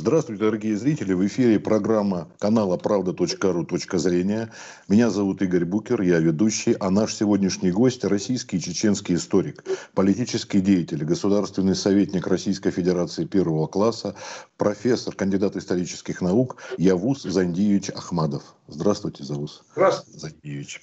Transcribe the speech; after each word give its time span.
Здравствуйте, 0.00 0.44
дорогие 0.44 0.78
зрители. 0.78 1.12
В 1.12 1.26
эфире 1.26 1.60
программа 1.60 2.26
канала 2.38 2.78
«Правда.ру. 2.78 3.64
Точка 3.66 3.98
зрения». 3.98 4.50
Меня 4.88 5.10
зовут 5.10 5.42
Игорь 5.42 5.66
Букер, 5.66 6.00
я 6.00 6.18
ведущий, 6.20 6.74
а 6.80 6.88
наш 6.88 7.14
сегодняшний 7.14 7.70
гость– 7.70 8.02
российский 8.06 8.62
чеченский 8.62 9.16
историк, 9.16 9.62
политический 9.92 10.62
деятель, 10.62 11.04
государственный 11.04 11.74
советник 11.74 12.26
Российской 12.28 12.70
Федерации 12.70 13.26
первого 13.26 13.66
класса, 13.66 14.14
профессор, 14.56 15.14
кандидат 15.14 15.56
исторических 15.56 16.22
наук 16.22 16.56
Явуз 16.78 17.24
Зандиевич 17.24 17.90
Ахмадов. 17.90 18.54
Здравствуйте, 18.70 19.24
Завуз. 19.24 19.64
Здравствуйте. 19.72 20.18
Зандиевич. 20.18 20.80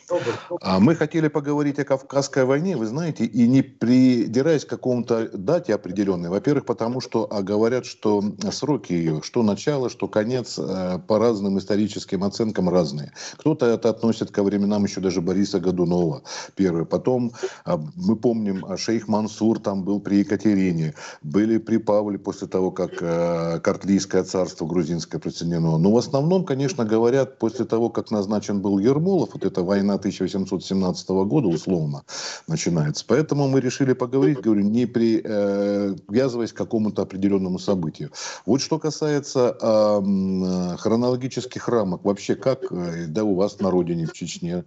А 0.62 0.80
мы 0.80 0.96
хотели 0.96 1.30
поговорить 1.30 1.80
о 1.80 1.86
Кавказской 1.86 2.44
войне, 2.44 2.76
вы 2.76 2.86
знаете, 2.86 3.26
и 3.26 3.48
не 3.48 3.62
придираясь 3.62 4.66
к 4.66 4.70
какому-то 4.70 5.30
дате 5.34 5.74
определенной. 5.74 6.30
Во-первых, 6.30 6.66
потому 6.66 7.00
что 7.02 7.28
а 7.32 7.42
говорят, 7.42 7.86
что 7.86 8.24
сроки 8.52 8.94
ее, 8.94 9.22
что 9.24 9.42
начало, 9.42 9.90
что 9.90 10.08
конец, 10.08 10.60
э, 10.60 11.00
по 11.08 11.18
разным 11.18 11.58
историческим 11.58 12.24
оценкам 12.24 12.70
разные. 12.70 13.14
Кто-то 13.38 13.66
это 13.66 13.90
относит 13.90 14.32
ко 14.32 14.44
временам 14.44 14.84
еще 14.84 15.00
даже 15.00 15.22
Бориса 15.22 15.60
Годунова, 15.60 16.24
первый. 16.56 16.86
Потом 16.86 17.32
а, 17.66 17.82
мы 17.96 18.16
помним, 18.16 18.66
а, 18.66 18.78
шейх 18.78 19.08
Мансур 19.08 19.60
там 19.60 19.84
был 19.84 20.00
при 20.02 20.18
Екатерине, 20.18 20.94
были 21.22 21.58
при 21.58 21.78
Павле 21.78 22.18
после 22.18 22.48
того, 22.48 22.72
как 22.72 23.02
э, 23.02 23.60
Картлийское 23.62 24.24
царство 24.24 24.66
грузинское 24.66 25.20
присоединено. 25.22 25.78
Но 25.78 25.92
в 25.92 25.98
основном, 25.98 26.44
конечно, 26.44 26.84
говорят, 26.84 27.40
после 27.40 27.66
того, 27.66 27.77
как 27.90 28.12
назначен 28.12 28.62
был 28.62 28.80
Ермолов, 28.80 29.30
вот 29.34 29.46
эта 29.46 29.64
война 29.64 29.96
1817 29.96 31.10
года 31.10 31.48
условно 31.48 32.04
начинается. 32.48 33.06
Поэтому 33.08 33.48
мы 33.48 33.62
решили 33.62 33.94
поговорить, 33.94 34.42
говорю, 34.42 34.64
не 34.64 34.86
привязываясь 34.86 36.52
э, 36.52 36.54
к 36.54 36.58
какому-то 36.58 37.02
определенному 37.04 37.60
событию. 37.60 38.12
Вот 38.46 38.62
что 38.62 38.80
касается 38.80 39.58
э, 39.62 40.78
хронологических 40.78 41.68
рамок, 41.68 42.04
вообще 42.04 42.36
как, 42.36 42.72
э, 42.72 43.06
да, 43.08 43.24
у 43.24 43.36
вас 43.36 43.60
на 43.60 43.72
родине, 43.72 44.06
в 44.06 44.14
Чечне, 44.14 44.64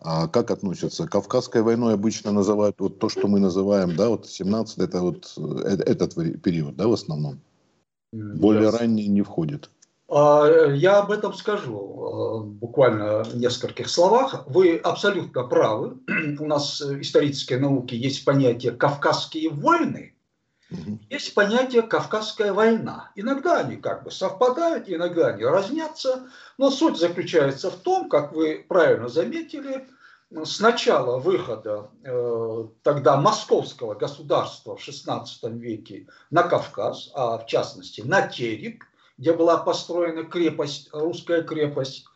э, 0.00 0.28
как 0.28 0.50
относятся? 0.50 1.06
Кавказской 1.06 1.62
войной 1.62 1.94
обычно 1.94 2.32
называют 2.32 2.76
вот 2.78 2.98
то, 2.98 3.08
что 3.08 3.28
мы 3.28 3.40
называем, 3.40 3.96
да, 3.96 4.08
вот 4.08 4.26
17 4.26 4.78
это 4.78 5.00
вот 5.00 5.34
э, 5.36 5.76
этот 5.86 6.14
период, 6.42 6.76
да, 6.76 6.88
в 6.88 6.92
основном? 6.92 7.40
Более 8.12 8.68
yes. 8.68 8.78
ранний 8.78 9.08
не 9.08 9.22
входит. 9.22 9.70
А, 10.16 10.46
я 10.72 10.98
об 10.98 11.10
этом 11.10 11.34
скажу 11.34 11.74
э, 11.74 12.44
буквально 12.46 13.24
в 13.24 13.34
нескольких 13.36 13.88
словах. 13.88 14.44
Вы 14.46 14.76
абсолютно 14.76 15.42
правы. 15.42 15.98
У 16.38 16.46
нас 16.46 16.80
в 16.80 17.00
исторической 17.00 17.58
науке 17.58 17.96
есть 17.96 18.24
понятие 18.24 18.70
«кавказские 18.70 19.50
войны», 19.50 20.14
есть 21.10 21.34
понятие 21.34 21.82
«Кавказская 21.82 22.52
война». 22.52 23.10
Иногда 23.16 23.58
они 23.58 23.76
как 23.76 24.04
бы 24.04 24.12
совпадают, 24.12 24.88
иногда 24.88 25.28
они 25.28 25.44
разнятся, 25.44 26.28
но 26.58 26.70
суть 26.70 26.96
заключается 26.96 27.72
в 27.72 27.76
том, 27.76 28.08
как 28.08 28.32
вы 28.32 28.64
правильно 28.68 29.08
заметили, 29.08 29.88
с 30.30 30.60
начала 30.60 31.18
выхода 31.18 31.90
э, 32.04 32.66
тогда 32.82 33.16
московского 33.16 33.94
государства 33.94 34.76
в 34.76 34.88
XVI 34.88 35.26
веке 35.58 36.06
на 36.30 36.44
Кавказ, 36.44 37.10
а 37.14 37.38
в 37.38 37.46
частности 37.46 38.00
на 38.00 38.26
Терек, 38.26 38.86
где 39.18 39.32
была 39.32 39.58
построена 39.58 40.24
крепость, 40.24 40.88
русская 40.92 41.42
крепость, 41.42 42.06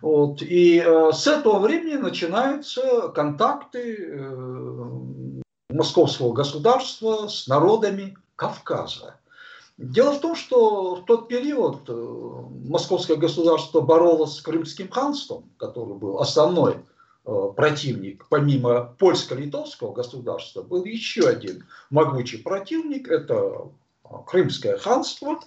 вот, 0.00 0.42
и 0.42 0.78
э, 0.78 1.12
с 1.12 1.26
этого 1.26 1.58
времени 1.58 1.96
начинаются 1.96 3.08
контакты 3.08 3.96
э, 3.98 5.40
московского 5.70 6.32
государства 6.32 7.28
с 7.28 7.46
народами 7.48 8.16
Кавказа. 8.36 9.18
Дело 9.76 10.12
в 10.12 10.20
том, 10.20 10.34
что 10.34 10.96
в 10.96 11.04
тот 11.04 11.28
период 11.28 11.88
э, 11.88 11.92
московское 11.92 13.16
государство 13.16 13.80
боролось 13.80 14.36
с 14.36 14.40
Крымским 14.40 14.88
ханством, 14.88 15.50
который 15.56 15.94
был 15.94 16.18
основной 16.18 16.76
э, 17.24 17.48
противник, 17.56 18.26
помимо 18.28 18.94
польско-литовского 18.98 19.92
государства, 19.92 20.62
был 20.62 20.84
еще 20.84 21.28
один 21.28 21.64
могучий 21.90 22.38
противник, 22.38 23.08
это 23.08 23.68
Крымское 24.26 24.76
ханство. 24.78 25.40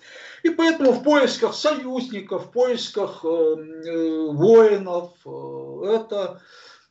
И 0.44 0.50
поэтому 0.50 0.92
в 0.92 1.04
поисках 1.04 1.54
союзников, 1.54 2.48
в 2.48 2.52
поисках 2.52 3.24
воинов, 3.24 5.14
это 5.26 6.42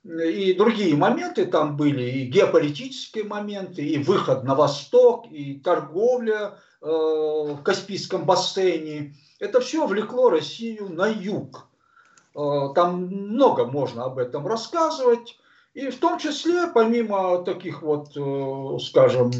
и 0.05 0.55
другие 0.55 0.97
моменты 0.97 1.47
там 1.47 1.77
были, 1.77 2.03
и 2.03 2.25
геополитические 2.25 3.25
моменты, 3.25 3.85
и 3.85 4.03
выход 4.03 4.45
на 4.45 4.55
восток, 4.55 5.27
и 5.31 5.61
торговля 5.61 6.59
э, 6.81 6.87
в 6.87 7.63
Каспийском 7.63 8.25
бассейне. 8.25 9.15
Это 9.39 9.61
все 9.61 9.87
влекло 9.87 10.31
Россию 10.31 10.89
на 10.89 11.07
юг. 11.07 11.69
Э, 12.35 12.69
там 12.75 13.05
много 13.05 13.67
можно 13.67 14.05
об 14.05 14.19
этом 14.19 14.47
рассказывать. 14.47 15.39
И 15.75 15.91
в 15.91 16.01
том 16.01 16.19
числе, 16.19 16.67
помимо 16.67 17.45
таких 17.45 17.83
вот, 17.83 18.17
э, 18.17 18.79
скажем, 18.81 19.31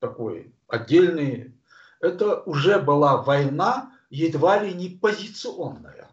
такой 0.00 0.54
отдельный? 0.66 1.54
Это 2.00 2.42
уже 2.42 2.78
была 2.78 3.22
война 3.22 3.92
едва 4.10 4.62
ли 4.62 4.74
не 4.74 4.90
позиционная. 4.90 6.10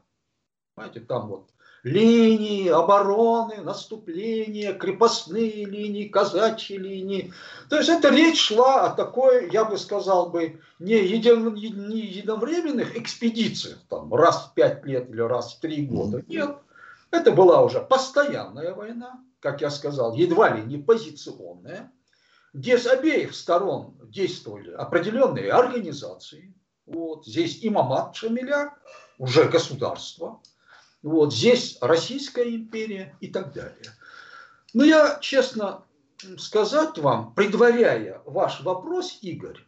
Понимаете, 0.75 1.01
там 1.01 1.27
вот 1.27 1.51
линии 1.83 2.67
обороны, 2.67 3.61
наступления, 3.61 4.73
крепостные 4.73 5.65
линии, 5.65 6.07
казачьи 6.07 6.77
линии. 6.77 7.33
То 7.69 7.77
есть 7.77 7.89
это 7.89 8.09
речь 8.09 8.39
шла 8.39 8.87
о 8.87 8.95
такой, 8.95 9.49
я 9.51 9.65
бы 9.65 9.77
сказал 9.77 10.29
бы, 10.29 10.59
не, 10.79 10.95
един, 10.95 11.53
не 11.53 11.99
единовременных 11.99 12.97
экспедициях, 12.97 13.79
там, 13.89 14.13
раз 14.13 14.47
в 14.47 14.53
пять 14.53 14.85
лет 14.85 15.09
или 15.09 15.21
раз 15.21 15.53
в 15.53 15.59
три 15.59 15.85
года. 15.85 16.23
Нет, 16.27 16.57
это 17.11 17.31
была 17.31 17.61
уже 17.61 17.81
постоянная 17.81 18.73
война, 18.73 19.23
как 19.39 19.61
я 19.61 19.69
сказал, 19.69 20.13
едва 20.13 20.49
ли 20.49 20.63
не 20.63 20.77
позиционная, 20.77 21.91
где 22.53 22.77
с 22.77 22.87
обеих 22.87 23.33
сторон 23.35 23.95
действовали 24.03 24.71
определенные 24.71 25.51
организации. 25.51 26.53
Вот 26.85 27.25
здесь 27.25 27.59
имамат 27.61 28.15
Шамиля, 28.15 28.73
уже 29.19 29.45
государство, 29.45 30.41
вот 31.01 31.33
здесь 31.33 31.77
Российская 31.81 32.55
империя 32.55 33.15
и 33.21 33.27
так 33.27 33.53
далее. 33.53 33.93
Но 34.73 34.83
я, 34.83 35.19
честно 35.21 35.85
сказать 36.37 36.97
вам, 36.97 37.33
предваряя 37.33 38.21
ваш 38.25 38.61
вопрос, 38.61 39.19
Игорь, 39.21 39.59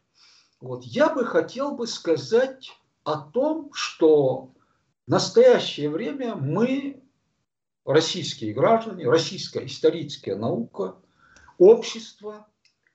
вот 0.59 0.83
я 0.83 1.09
бы 1.09 1.25
хотел 1.25 1.71
бы 1.71 1.87
сказать 1.87 2.71
о 3.03 3.17
том, 3.17 3.71
что 3.73 4.51
в 5.07 5.09
настоящее 5.09 5.89
время 5.89 6.35
мы, 6.35 7.01
российские 7.85 8.53
граждане, 8.53 9.09
российская 9.09 9.65
историческая 9.65 10.35
наука, 10.35 10.97
общество 11.57 12.47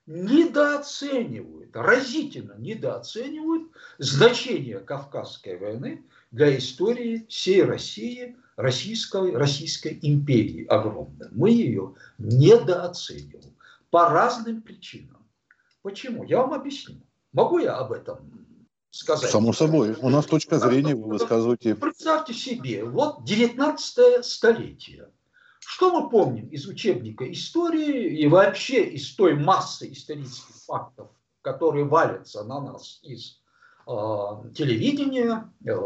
недооценивают, 0.06 1.74
разительно 1.74 2.54
недооценивают 2.58 3.70
значение 3.98 4.78
Кавказской 4.80 5.58
войны 5.58 6.04
для 6.30 6.56
истории 6.56 7.26
всей 7.28 7.64
России, 7.64 8.36
Российской, 8.56 9.32
Российской 9.32 9.98
империи 10.00 10.64
огромной. 10.66 11.28
Мы 11.32 11.50
ее 11.50 11.94
недооцениваем 12.18 13.56
по 13.90 14.08
разным 14.08 14.62
причинам. 14.62 15.26
Почему? 15.82 16.24
Я 16.24 16.42
вам 16.42 16.54
объясню. 16.54 17.00
Могу 17.32 17.58
я 17.58 17.76
об 17.76 17.92
этом 17.92 18.46
сказать? 18.90 19.30
Само 19.30 19.52
собой. 19.52 19.96
У 20.00 20.08
нас 20.08 20.24
точка 20.24 20.58
зрения, 20.58 20.94
вы 20.94 21.10
высказываете. 21.10 21.74
Представьте 21.74 22.32
себе, 22.32 22.84
вот 22.84 23.24
19 23.24 24.24
столетие. 24.24 25.08
Что 25.68 25.90
мы 25.90 26.08
помним 26.08 26.46
из 26.46 26.68
учебника 26.68 27.30
истории 27.30 28.20
и 28.20 28.28
вообще 28.28 28.84
из 28.84 29.16
той 29.16 29.34
массы 29.34 29.90
исторических 29.90 30.54
фактов, 30.64 31.08
которые 31.42 31.84
валятся 31.84 32.44
на 32.44 32.60
нас 32.60 33.00
из 33.02 33.40
э, 33.88 33.90
телевидения, 34.54 35.52
э, 35.64 35.76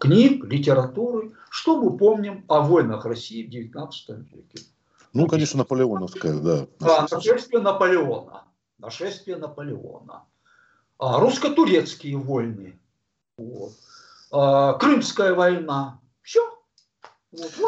книг, 0.00 0.42
литературы? 0.46 1.34
Что 1.50 1.78
мы 1.78 1.98
помним 1.98 2.46
о 2.48 2.62
войнах 2.62 3.04
России 3.04 3.46
в 3.46 3.50
XIX 3.50 3.90
веке? 4.32 4.64
Ну, 5.12 5.26
конечно, 5.26 5.58
наполеоновская, 5.58 6.40
да. 6.40 6.66
Да, 6.80 7.06
нашествие 7.10 7.60
Наполеона. 7.60 8.44
Нашествие 8.78 9.36
Наполеона. 9.36 10.24
А, 10.98 11.20
русско-турецкие 11.20 12.16
войны. 12.16 12.80
Вот. 13.36 13.72
А, 14.32 14.72
Крымская 14.72 15.34
война. 15.34 16.00
Все. 16.22 16.55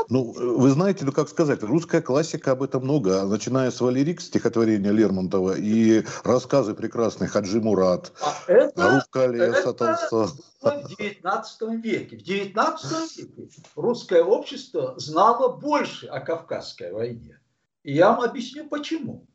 Ну, 0.09 0.32
вы 0.32 0.70
знаете, 0.70 1.05
ну 1.05 1.12
как 1.12 1.29
сказать, 1.29 1.62
русская 1.62 2.00
классика 2.00 2.53
об 2.53 2.62
этом 2.62 2.85
много, 2.85 3.25
начиная 3.25 3.70
с 3.70 3.81
Валерик, 3.81 4.20
стихотворения 4.20 4.91
Лермонтова, 4.91 5.56
и 5.59 6.05
рассказы 6.25 6.75
прекрасные 6.75 7.29
Хаджи 7.29 7.61
Мурат, 7.61 8.12
а 8.23 8.50
это, 8.50 8.91
Русская 8.91 9.29
леса 9.29 9.73
Толсто. 9.73 10.29
В 10.61 10.97
19 10.99 11.62
веке. 11.85 12.17
В 12.17 12.23
19 12.23 13.19
веке 13.19 13.62
русское 13.76 14.23
общество 14.23 14.94
знало 14.97 15.56
больше 15.56 16.06
о 16.06 16.20
Кавказской 16.20 16.93
войне. 16.93 17.38
И 17.85 17.94
я 17.94 18.11
вам 18.11 18.23
объясню 18.23 18.69
почему. 18.69 19.26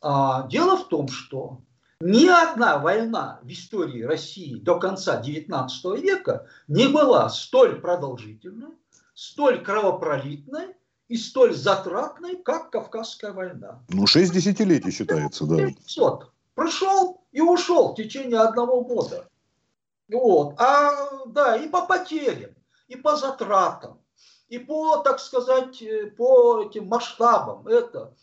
А, 0.00 0.46
дело 0.48 0.76
в 0.76 0.88
том, 0.88 1.08
что 1.08 1.62
ни 2.00 2.26
одна 2.26 2.78
война 2.78 3.40
в 3.42 3.48
истории 3.48 4.02
России 4.02 4.56
до 4.56 4.78
конца 4.78 5.20
19 5.20 6.02
века 6.02 6.46
не 6.68 6.88
была 6.88 7.28
столь 7.30 7.80
продолжительной, 7.80 8.72
столь 9.14 9.62
кровопролитной 9.62 10.74
и 11.08 11.16
столь 11.16 11.54
затратной, 11.54 12.36
как 12.36 12.70
Кавказская 12.70 13.32
война. 13.32 13.82
Ну, 13.88 14.06
шесть 14.06 14.32
десятилетий 14.32 14.90
считается, 14.90 15.46
да. 15.46 15.56
500. 15.56 16.30
Прошел 16.54 17.24
и 17.32 17.40
ушел 17.40 17.92
в 17.92 17.96
течение 17.96 18.40
одного 18.40 18.82
года. 18.82 19.28
Вот. 20.08 20.54
А, 20.60 21.24
да, 21.26 21.56
и 21.56 21.68
по 21.68 21.86
потерям, 21.86 22.50
и 22.88 22.96
по 22.96 23.16
затратам, 23.16 24.00
и 24.48 24.58
по, 24.58 24.98
так 24.98 25.18
сказать, 25.18 25.82
по 26.16 26.62
этим 26.62 26.86
масштабам. 26.86 27.66
Это 27.66 28.14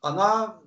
она 0.00 0.58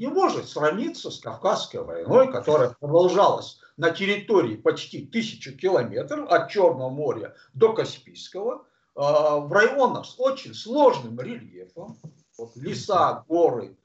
не 0.00 0.06
может 0.06 0.48
сравниться 0.48 1.10
с 1.10 1.18
Кавказской 1.18 1.82
войной, 1.82 2.32
которая 2.32 2.70
продолжалась 2.70 3.58
на 3.76 3.90
территории 3.90 4.56
почти 4.56 5.06
тысячу 5.06 5.56
километров 5.56 6.30
от 6.30 6.50
Черного 6.50 6.88
моря 6.88 7.34
до 7.54 7.72
Каспийского, 7.72 8.64
в 8.94 9.52
районах 9.52 10.04
с 10.04 10.18
очень 10.18 10.54
сложным 10.54 11.18
рельефом, 11.20 11.96
вот 12.36 12.56
леса, 12.56 13.24
горы, 13.28 13.76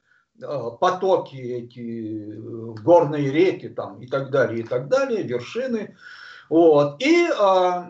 а, 0.44 0.72
потоки 0.72 1.36
эти, 1.36 2.34
э, 2.34 2.74
горные 2.84 3.32
реки 3.32 3.70
там 3.70 4.02
и 4.02 4.08
так 4.08 4.32
далее, 4.32 4.62
и 4.62 4.64
так 4.64 4.90
далее, 4.90 5.24
вершины. 5.24 5.96
Вот. 6.50 7.02
И 7.02 7.28
а, 7.40 7.90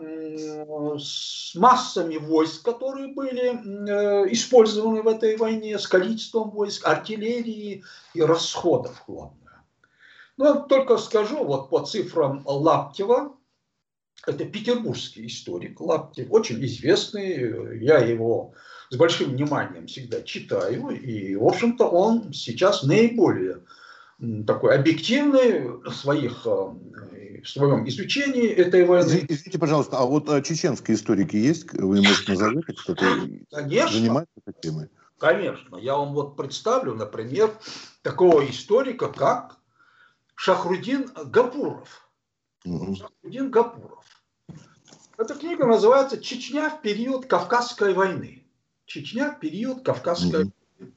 с 0.98 1.54
массами 1.54 2.16
войск, 2.16 2.64
которые 2.64 3.08
были 3.08 3.48
э, 3.50 4.32
использованы 4.32 5.02
в 5.02 5.08
этой 5.08 5.36
войне, 5.36 5.78
с 5.78 5.86
количеством 5.86 6.50
войск, 6.50 6.86
артиллерии 6.86 7.84
и 8.14 8.22
расходов, 8.22 9.02
главное. 9.06 9.64
Ну, 10.36 10.66
только 10.68 10.98
скажу, 10.98 11.44
вот 11.44 11.70
по 11.70 11.84
цифрам 11.84 12.42
Лаптева, 12.44 13.35
это 14.26 14.44
петербургский 14.44 15.26
историк 15.26 15.80
Лаптев, 15.80 16.26
очень 16.30 16.64
известный, 16.64 17.82
я 17.82 17.98
его 17.98 18.54
с 18.90 18.96
большим 18.96 19.30
вниманием 19.30 19.86
всегда 19.86 20.22
читаю, 20.22 20.90
и, 20.90 21.34
в 21.34 21.44
общем-то, 21.44 21.86
он 21.86 22.32
сейчас 22.32 22.82
наиболее 22.82 23.62
такой 24.46 24.76
объективный 24.76 25.68
в, 25.68 25.90
своих, 25.90 26.46
э, 26.46 27.40
в 27.42 27.48
своем 27.48 27.86
изучении 27.88 28.48
этой 28.48 28.84
войны. 28.84 29.06
Извините, 29.06 29.58
пожалуйста, 29.58 29.98
а 29.98 30.06
вот 30.06 30.28
а 30.30 30.40
чеченские 30.40 30.96
историки 30.96 31.36
есть? 31.36 31.72
Вы 31.72 32.02
можете 32.02 32.32
назвать 32.32 32.64
кто-то 32.64 33.04
Конечно. 33.50 33.98
занимается 33.98 34.32
этой 34.46 34.60
темой? 34.60 34.88
Конечно. 35.18 35.76
Я 35.76 35.96
вам 35.96 36.14
вот 36.14 36.36
представлю, 36.36 36.94
например, 36.94 37.50
такого 38.02 38.48
историка, 38.48 39.08
как 39.08 39.58
Шахрудин 40.34 41.10
Гапуров. 41.26 42.05
Угу. 42.66 43.48
Гапуров. 43.48 44.04
Эта 45.16 45.34
книга 45.34 45.66
называется 45.66 46.20
«Чечня 46.20 46.68
в 46.68 46.82
период 46.82 47.26
Кавказской 47.26 47.94
войны». 47.94 48.44
Чечня 48.84 49.32
в 49.32 49.40
период 49.40 49.84
Кавказской 49.84 50.44
mm-hmm. 50.44 50.52
войны. 50.78 50.94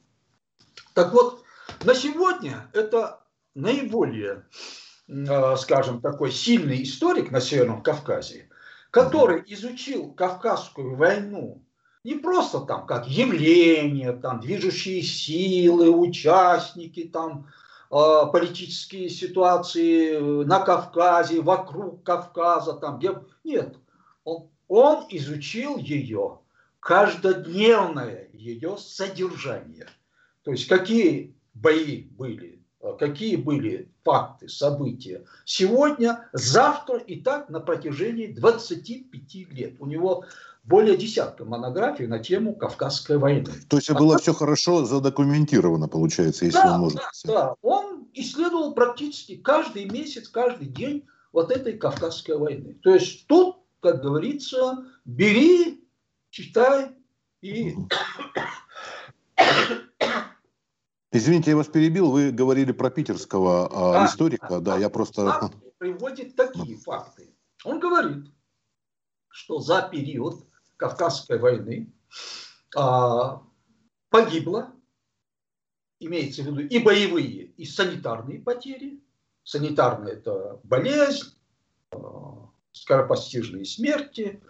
Так 0.94 1.12
вот, 1.12 1.44
на 1.84 1.94
сегодня 1.94 2.68
это 2.72 3.24
наиболее, 3.54 4.46
э, 5.08 5.56
скажем, 5.56 6.00
такой 6.00 6.30
сильный 6.30 6.82
историк 6.82 7.30
на 7.30 7.40
Северном 7.40 7.82
Кавказе, 7.82 8.48
который 8.90 9.42
изучил 9.46 10.12
Кавказскую 10.12 10.96
войну 10.96 11.64
не 12.04 12.14
просто 12.14 12.60
там 12.60 12.86
как 12.86 13.08
явление, 13.08 14.12
там 14.12 14.40
движущие 14.40 15.02
силы, 15.02 15.90
участники, 15.90 17.04
там 17.04 17.48
политические 17.90 19.10
ситуации 19.10 20.44
на 20.44 20.60
Кавказе, 20.60 21.40
вокруг 21.40 22.04
Кавказа, 22.04 22.74
там 22.74 22.98
где 22.98 23.18
нет, 23.42 23.76
он, 24.24 24.48
он 24.68 25.06
изучил 25.10 25.76
ее 25.76 26.38
каждодневное 26.78 28.30
ее 28.32 28.76
содержание. 28.78 29.88
То 30.44 30.52
есть 30.52 30.68
какие 30.68 31.34
бои 31.52 32.04
были 32.12 32.62
э, 32.80 32.94
какие 32.98 33.34
были 33.34 33.90
факты, 34.04 34.48
события 34.48 35.26
сегодня, 35.44 36.28
завтра 36.32 36.98
и 36.98 37.20
так 37.20 37.50
на 37.50 37.58
протяжении 37.58 38.28
25 38.28 39.34
лет. 39.50 39.74
У 39.80 39.86
него 39.86 40.24
более 40.70 40.96
десятка 40.96 41.44
монографий 41.44 42.06
на 42.06 42.20
тему 42.20 42.54
Кавказской 42.54 43.18
войны. 43.18 43.50
То 43.68 43.76
есть 43.76 43.90
было 43.90 44.14
а 44.14 44.18
все 44.18 44.32
хорошо 44.32 44.84
задокументировано, 44.84 45.88
получается, 45.88 46.44
если 46.44 46.58
да, 46.58 46.74
он 46.74 46.80
может. 46.80 47.00
Да, 47.24 47.32
да, 47.32 47.54
он 47.60 48.08
исследовал 48.14 48.72
практически 48.72 49.36
каждый 49.36 49.86
месяц, 49.86 50.28
каждый 50.28 50.68
день 50.68 51.06
вот 51.32 51.50
этой 51.50 51.76
Кавказской 51.76 52.38
войны. 52.38 52.78
То 52.84 52.94
есть 52.94 53.26
тут, 53.26 53.56
как 53.80 54.00
говорится, 54.00 54.86
бери, 55.04 55.84
читай 56.30 56.92
и... 57.42 57.74
Извините, 61.12 61.50
я 61.50 61.56
вас 61.56 61.66
перебил. 61.66 62.12
Вы 62.12 62.30
говорили 62.30 62.70
про 62.70 62.90
питерского 62.90 63.66
а, 63.72 63.92
да, 63.92 64.06
историка. 64.06 64.48
Да, 64.48 64.60
да, 64.60 64.76
я 64.78 64.88
просто... 64.88 65.50
Приводит 65.78 66.36
такие 66.36 66.76
факты. 66.76 67.34
Он 67.64 67.80
говорит, 67.80 68.30
что 69.30 69.58
за 69.58 69.88
период 69.90 70.46
Кавказской 70.80 71.38
войны 71.38 71.92
а, 72.74 73.42
погибло, 74.08 74.72
имеется 76.00 76.42
в 76.42 76.46
виду 76.46 76.60
и 76.60 76.78
боевые, 76.78 77.52
и 77.58 77.66
санитарные 77.66 78.40
потери. 78.40 79.04
Санитарные– 79.44 80.14
это 80.14 80.58
болезнь, 80.64 81.36
а, 81.92 82.48
скоропостижные 82.72 83.66
смерти, 83.66 84.42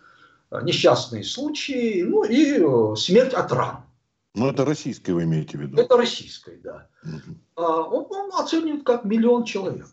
а, 0.51 0.63
несчастные 0.63 1.25
случаи, 1.25 2.03
ну 2.03 2.23
и 2.23 2.63
а, 2.63 2.95
смерть 2.95 3.35
от 3.35 3.51
ран. 3.51 3.85
Ну, 4.37 4.49
это 4.49 4.65
российское 4.65 5.13
вы 5.13 5.25
имеете 5.25 5.59
в 5.59 5.63
виду? 5.63 5.81
Это 5.81 5.97
российское, 5.97 6.59
да. 6.59 6.89
Угу. 7.03 7.41
Он, 7.57 8.07
он 8.09 8.41
оценивает 8.41 8.85
как 8.85 9.05
миллион 9.05 9.43
человек. 9.43 9.89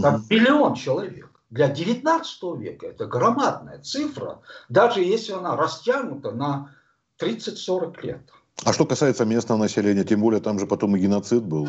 Как 0.00 0.30
миллион 0.30 0.74
человек. 0.74 1.33
Для 1.54 1.68
19 1.68 2.42
века 2.58 2.86
это 2.86 3.06
громадная 3.06 3.78
цифра, 3.78 4.42
даже 4.68 5.00
если 5.00 5.32
она 5.32 5.56
растянута 5.56 6.32
на 6.32 6.74
30-40 7.20 8.02
лет. 8.02 8.30
А 8.64 8.72
что 8.72 8.84
касается 8.84 9.24
местного 9.24 9.58
населения, 9.58 10.04
тем 10.04 10.20
более 10.20 10.40
там 10.40 10.58
же 10.58 10.66
потом 10.66 10.96
и 10.96 10.98
геноцид 10.98 11.44
был. 11.44 11.68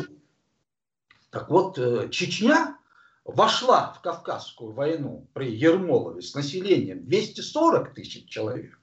Так 1.30 1.48
вот, 1.50 1.78
э, 1.78 2.08
Чечня 2.10 2.76
вошла 3.24 3.92
в 3.92 4.02
Кавказскую 4.02 4.72
войну 4.72 5.28
при 5.32 5.54
Ермолове 5.54 6.20
с 6.20 6.34
населением 6.34 7.04
240 7.04 7.94
тысяч 7.94 8.28
человек 8.28 8.76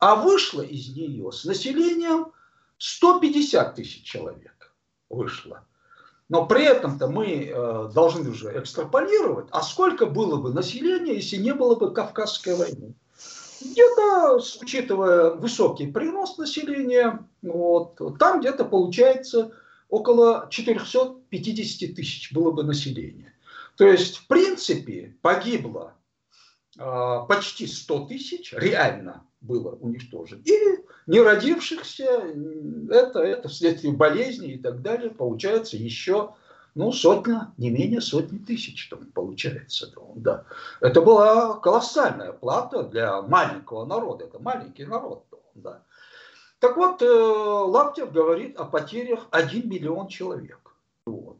а 0.00 0.16
вышло 0.16 0.62
из 0.62 0.88
нее 0.96 1.30
с 1.30 1.44
населением 1.44 2.32
150 2.78 3.74
тысяч 3.74 4.02
человек 4.02 4.74
вышло. 5.10 5.66
Но 6.30 6.46
при 6.46 6.64
этом-то 6.64 7.08
мы 7.08 7.26
э, 7.26 7.90
должны 7.92 8.30
уже 8.30 8.56
экстраполировать, 8.56 9.48
а 9.50 9.62
сколько 9.62 10.06
было 10.06 10.40
бы 10.40 10.54
населения, 10.54 11.16
если 11.16 11.36
не 11.36 11.52
было 11.52 11.74
бы 11.74 11.92
Кавказской 11.92 12.54
войны. 12.54 12.94
Где-то, 13.60 14.40
учитывая 14.62 15.30
высокий 15.32 15.88
прирост 15.88 16.38
населения, 16.38 17.26
вот, 17.42 18.00
там 18.20 18.38
где-то 18.38 18.64
получается 18.64 19.50
около 19.88 20.46
450 20.50 21.96
тысяч 21.96 22.32
было 22.32 22.52
бы 22.52 22.62
населения. 22.62 23.34
То 23.76 23.88
есть, 23.88 24.18
в 24.18 24.28
принципе, 24.28 25.16
погибло 25.22 25.94
э, 26.78 27.18
почти 27.28 27.66
100 27.66 28.06
тысяч 28.06 28.54
реально 28.56 29.26
было 29.40 29.70
уничтожено. 29.72 30.42
И 30.44 30.52
не 31.10 31.20
родившихся, 31.20 32.22
это, 32.88 33.18
это 33.18 33.48
вследствие 33.48 33.92
болезни 33.92 34.52
и 34.52 34.58
так 34.58 34.80
далее, 34.80 35.10
получается 35.10 35.76
еще 35.76 36.34
ну, 36.76 36.92
сотня, 36.92 37.52
не 37.56 37.68
менее 37.70 38.00
сотни 38.00 38.38
тысяч 38.38 38.88
там 38.88 39.06
получается. 39.06 39.92
Да. 40.14 40.44
Это 40.80 41.02
была 41.02 41.54
колоссальная 41.54 42.32
плата 42.32 42.84
для 42.84 43.22
маленького 43.22 43.86
народа. 43.86 44.26
Это 44.26 44.38
маленький 44.38 44.84
народ. 44.84 45.24
Да. 45.56 45.82
Так 46.60 46.76
вот, 46.76 47.02
э, 47.02 47.06
Лаптев 47.06 48.12
говорит 48.12 48.56
о 48.56 48.64
потерях 48.64 49.26
1 49.32 49.68
миллион 49.68 50.06
человек. 50.06 50.60
Вот. 51.06 51.38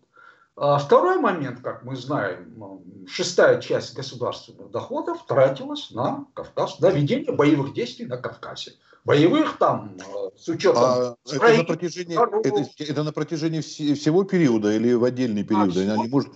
А 0.57 0.79
второй 0.79 1.21
момент, 1.21 1.61
как 1.63 1.85
мы 1.85 1.95
знаем, 1.95 3.07
шестая 3.07 3.61
часть 3.61 3.95
государственных 3.95 4.73
доходов 4.73 5.25
тратилась 5.27 5.93
на 5.93 6.27
Кавказ, 6.35 6.81
на 6.81 6.91
ведение 6.91 7.31
боевых 7.31 7.73
действий 7.73 8.07
на 8.07 8.17
Кавказе. 8.17 8.73
Боевых 9.05 9.59
там 9.59 9.97
э, 9.99 10.31
с 10.37 10.49
учетом... 10.49 10.83
А 10.83 11.17
это, 11.31 11.57
на 11.57 11.65
протяжении, 11.65 12.19
это, 12.47 12.85
это 12.85 13.03
на 13.03 13.13
протяжении 13.13 13.61
всего 13.61 14.25
периода 14.25 14.73
или 14.73 14.93
в 14.93 15.05
отдельный 15.05 15.45
период? 15.45 15.77
А, 15.77 15.81
Они 15.95 16.09
может... 16.09 16.33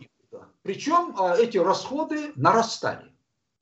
Причем 0.63 1.15
а, 1.19 1.37
эти 1.37 1.59
расходы 1.59 2.33
нарастали. 2.37 3.13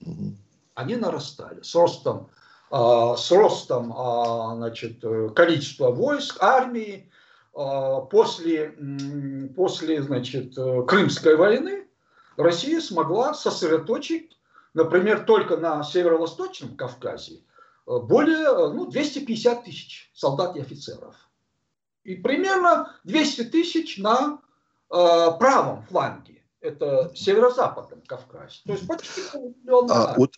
Угу. 0.05 0.37
Они 0.75 0.97
нарастали 0.97 1.63
с 1.63 1.75
ростом, 1.75 2.31
а, 2.71 3.17
с 3.17 3.31
ростом 3.33 3.93
значит, 4.57 5.05
э, 5.05 5.31
количества 5.35 5.91
войск, 5.91 6.43
армии, 6.43 7.11
а, 7.55 8.01
после, 8.01 8.75
после 9.55 10.03
значит, 10.03 10.57
э, 10.57 10.83
Крымской 10.87 11.37
войны 11.37 11.87
Россия 12.37 12.81
смогла 12.81 13.35
сосредоточить, 13.35 14.39
например, 14.73 15.25
только 15.25 15.59
на 15.59 15.83
северо-восточном 15.83 16.77
Кавказе 16.77 17.35
э, 17.35 17.39
более 17.87 18.45
э, 18.45 18.73
ну, 18.73 18.87
250 18.87 19.65
тысяч 19.65 20.11
солдат 20.15 20.57
и 20.57 20.61
офицеров. 20.61 21.15
И 22.05 22.17
примерно 22.17 22.97
200 23.05 23.45
тысяч 23.45 23.99
на 23.99 24.41
э, 24.91 24.95
правом 25.39 25.85
фланге, 25.85 26.43
это 26.61 27.13
северо-западном 27.15 28.03
Кавказе. 28.03 28.61
То 28.65 28.73
есть 28.73 28.87
почти 28.87 29.23
полмиллиона. 29.33 30.13
А, 30.13 30.15
вот 30.17 30.35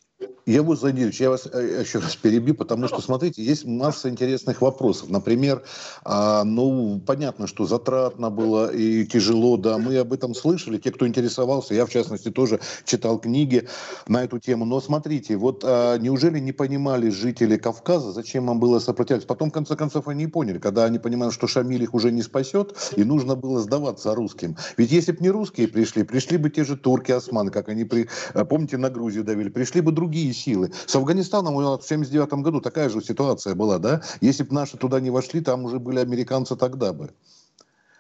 я 0.47 0.63
вас, 0.63 0.83
Владимирович, 0.83 1.21
я 1.21 1.31
вас 1.31 1.49
э, 1.51 1.81
еще 1.81 2.01
раз 2.01 2.17
перебью, 2.17 2.55
потому 2.55 2.87
что, 2.87 3.01
смотрите, 3.01 3.43
есть 3.43 3.65
масса 3.65 4.11
интересных 4.11 4.61
вопросов. 4.61 5.09
Например, 5.09 5.63
а, 6.05 6.45
ну, 6.45 7.01
понятно, 7.07 7.47
что 7.47 7.65
затратно 7.65 8.31
было 8.31 8.71
и 8.71 9.07
тяжело, 9.07 9.57
да, 9.57 9.79
мы 9.79 9.97
об 9.97 10.13
этом 10.13 10.35
слышали, 10.35 10.79
те, 10.79 10.91
кто 10.91 11.07
интересовался, 11.07 11.75
я, 11.75 11.87
в 11.87 11.91
частности, 11.91 12.31
тоже 12.31 12.61
читал 12.85 13.19
книги 13.19 13.69
на 14.07 14.25
эту 14.25 14.39
тему. 14.39 14.67
Но 14.67 14.81
смотрите, 14.81 15.37
вот 15.37 15.63
а, 15.65 15.97
неужели 15.99 16.39
не 16.39 16.53
понимали 16.53 17.09
жители 17.09 17.57
Кавказа, 17.57 18.13
зачем 18.13 18.51
им 18.51 18.61
было 18.61 18.81
сопротивляться? 18.81 19.27
Потом, 19.27 19.51
в 19.51 19.55
конце 19.55 19.77
концов, 19.77 20.09
они 20.09 20.27
поняли, 20.27 20.59
когда 20.59 20.85
они 20.85 20.99
понимают, 20.99 21.33
что 21.33 21.47
Шамиль 21.47 21.83
их 21.83 21.95
уже 21.95 22.13
не 22.13 22.23
спасет, 22.23 22.75
и 22.97 23.05
нужно 23.05 23.35
было 23.35 23.61
сдаваться 23.61 24.15
русским. 24.15 24.57
Ведь 24.77 24.93
если 24.93 25.13
бы 25.13 25.19
не 25.21 25.31
русские 25.31 25.69
пришли, 25.69 26.03
пришли 26.03 26.37
бы 26.37 26.51
те 26.51 26.65
же 26.65 26.77
турки, 26.77 27.13
османы, 27.13 27.51
как 27.51 27.71
они, 27.71 27.85
при, 27.85 28.09
помните, 28.49 28.77
на 28.77 28.91
Грузию 28.91 29.25
давили, 29.25 29.49
пришли 29.49 29.81
бы 29.81 29.91
другие 29.91 30.14
силы. 30.33 30.73
С 30.87 30.95
Афганистаном 30.95 31.55
в 31.55 31.59
1979 31.59 32.45
году 32.45 32.61
такая 32.61 32.89
же 32.89 33.03
ситуация 33.03 33.55
была, 33.55 33.79
да? 33.79 34.03
Если 34.21 34.43
бы 34.43 34.55
наши 34.55 34.77
туда 34.77 35.01
не 35.01 35.11
вошли, 35.11 35.41
там 35.41 35.65
уже 35.65 35.79
были 35.79 35.99
американцы 35.99 36.57
тогда 36.57 36.93
бы. 36.93 37.11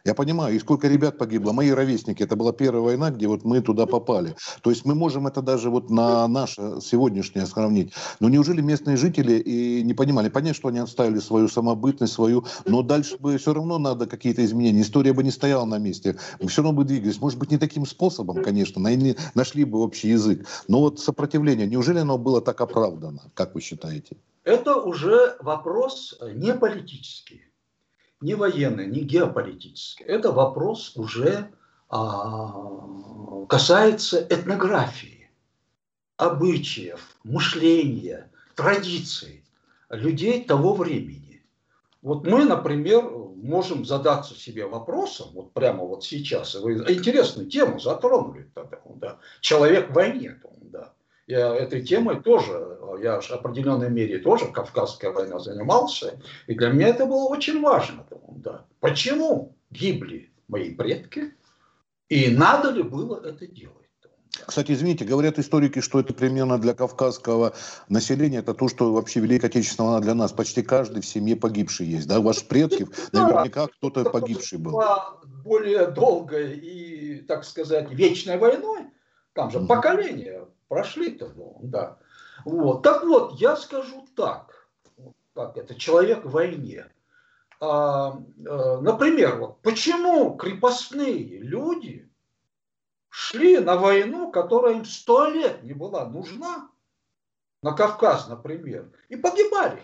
Я 0.06 0.12
понимаю, 0.12 0.54
и 0.54 0.58
сколько 0.58 0.86
ребят 0.86 1.16
погибло. 1.16 1.52
Мои 1.52 1.70
ровесники, 1.70 2.22
это 2.22 2.36
была 2.36 2.52
первая 2.52 2.82
война, 2.82 3.10
где 3.10 3.26
вот 3.26 3.42
мы 3.42 3.62
туда 3.62 3.86
попали. 3.86 4.36
То 4.60 4.68
есть 4.68 4.84
мы 4.84 4.94
можем 4.94 5.26
это 5.26 5.40
даже 5.40 5.70
вот 5.70 5.88
на 5.88 6.28
наше 6.28 6.78
сегодняшнее 6.82 7.46
сравнить. 7.46 7.94
Но 8.20 8.28
неужели 8.28 8.60
местные 8.60 8.98
жители 8.98 9.38
и 9.38 9.82
не 9.82 9.94
понимали? 9.94 10.28
Понятно, 10.28 10.54
что 10.54 10.68
они 10.68 10.80
отставили 10.80 11.20
свою 11.20 11.48
самобытность, 11.48 12.12
свою, 12.12 12.44
но 12.66 12.82
дальше 12.82 13.16
бы 13.16 13.38
все 13.38 13.54
равно 13.54 13.78
надо 13.78 14.06
какие-то 14.06 14.44
изменения. 14.44 14.82
История 14.82 15.14
бы 15.14 15.24
не 15.24 15.30
стояла 15.30 15.64
на 15.64 15.78
месте. 15.78 16.18
Мы 16.38 16.48
все 16.48 16.60
равно 16.60 16.76
бы 16.76 16.84
двигались. 16.84 17.18
Может 17.18 17.38
быть, 17.38 17.50
не 17.50 17.56
таким 17.56 17.86
способом, 17.86 18.42
конечно, 18.42 18.82
нашли 19.34 19.64
бы 19.64 19.78
общий 19.78 20.10
язык. 20.10 20.46
Но 20.68 20.80
вот 20.80 21.00
сопротивление, 21.00 21.66
неужели 21.66 22.00
оно 22.00 22.18
было 22.18 22.42
так 22.42 22.60
оправдано, 22.60 23.30
как 23.32 23.54
вы 23.54 23.62
считаете? 23.62 24.18
Это 24.44 24.76
уже 24.76 25.38
вопрос 25.40 26.20
не 26.34 26.52
политический 26.52 27.40
не 28.20 28.34
военный, 28.34 28.86
не 28.86 29.00
геополитический. 29.00 30.04
Это 30.06 30.32
вопрос 30.32 30.92
уже 30.96 31.50
а, 31.88 33.46
касается 33.48 34.26
этнографии, 34.28 35.30
обычаев, 36.16 37.16
мышления, 37.24 38.30
традиций 38.54 39.44
людей 39.90 40.44
того 40.44 40.74
времени. 40.74 41.42
Вот 42.02 42.26
мы, 42.26 42.44
например, 42.44 43.02
можем 43.44 43.84
задаться 43.84 44.34
себе 44.34 44.66
вопросом, 44.66 45.28
вот 45.32 45.52
прямо 45.52 45.84
вот 45.84 46.04
сейчас, 46.04 46.54
вы 46.54 46.74
интересную 46.92 47.48
тему 47.48 47.78
затронули, 47.78 48.50
да, 48.96 49.18
человек 49.40 49.90
в 49.90 49.94
войне, 49.94 50.38
этой 51.26 51.82
темой 51.82 52.20
тоже, 52.20 52.78
я 53.02 53.20
в 53.20 53.30
определенной 53.30 53.90
мере 53.90 54.18
тоже 54.18 54.46
Кавказская 54.46 55.10
война 55.10 55.38
занимался, 55.38 56.20
и 56.46 56.54
для 56.54 56.70
меня 56.70 56.88
это 56.88 57.06
было 57.06 57.24
очень 57.24 57.60
важно. 57.60 58.06
Да. 58.28 58.66
Почему 58.80 59.56
гибли 59.70 60.30
мои 60.48 60.74
предки, 60.74 61.34
и 62.08 62.28
надо 62.28 62.70
ли 62.70 62.82
было 62.82 63.20
это 63.24 63.46
делать? 63.46 63.78
Кстати, 64.46 64.72
извините, 64.72 65.04
говорят 65.04 65.38
историки, 65.38 65.80
что 65.80 66.00
это 66.00 66.12
примерно 66.12 66.58
для 66.58 66.74
кавказского 66.74 67.54
населения, 67.88 68.38
это 68.38 68.52
то, 68.52 68.68
что 68.68 68.92
вообще 68.92 69.20
Великая 69.20 69.46
Отечественная 69.46 69.90
война 69.90 70.02
для 70.02 70.14
нас. 70.14 70.32
Почти 70.32 70.62
каждый 70.62 71.02
в 71.02 71.06
семье 71.06 71.36
погибший 71.36 71.86
есть. 71.86 72.08
Да, 72.08 72.20
ваших 72.20 72.48
предков 72.48 72.88
наверняка 73.12 73.68
кто-то 73.68 74.04
погибший 74.10 74.58
был. 74.58 74.82
Более 75.44 75.86
долгой 75.86 76.58
и, 76.58 77.20
так 77.20 77.44
сказать, 77.44 77.92
вечной 77.92 78.36
войной, 78.36 78.88
там 79.34 79.52
же 79.52 79.60
поколения 79.60 80.44
прошли-то, 80.74 81.32
да. 81.62 81.98
Вот. 82.44 82.82
Так 82.82 83.04
вот, 83.04 83.40
я 83.40 83.54
скажу 83.54 84.04
так, 84.16 84.68
как 85.32 85.56
это, 85.56 85.76
человек 85.76 86.24
в 86.24 86.30
войне. 86.30 86.90
А, 87.60 88.18
а, 88.48 88.80
например, 88.80 89.38
вот, 89.38 89.62
почему 89.62 90.36
крепостные 90.36 91.38
люди 91.38 92.10
шли 93.08 93.58
на 93.58 93.76
войну, 93.76 94.32
которая 94.32 94.74
им 94.74 94.84
сто 94.84 95.28
лет 95.28 95.62
не 95.62 95.74
была 95.74 96.08
нужна, 96.08 96.68
на 97.62 97.72
Кавказ, 97.72 98.26
например, 98.28 98.90
и 99.08 99.14
погибали. 99.14 99.80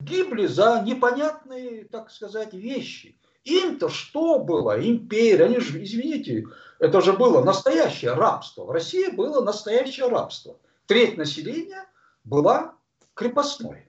Гибли 0.00 0.46
за 0.46 0.82
непонятные, 0.84 1.84
так 1.84 2.10
сказать, 2.10 2.52
вещи. 2.54 3.20
Им-то 3.44 3.88
что 3.88 4.40
было? 4.40 4.84
Империя. 4.84 5.44
Они 5.44 5.60
же, 5.60 5.82
извините, 5.82 6.44
это 6.84 7.00
же 7.00 7.14
было 7.14 7.42
настоящее 7.42 8.12
рабство. 8.12 8.64
В 8.64 8.70
России 8.70 9.08
было 9.08 9.42
настоящее 9.42 10.08
рабство. 10.08 10.58
Треть 10.84 11.16
населения 11.16 11.86
была 12.24 12.74
крепостной. 13.14 13.88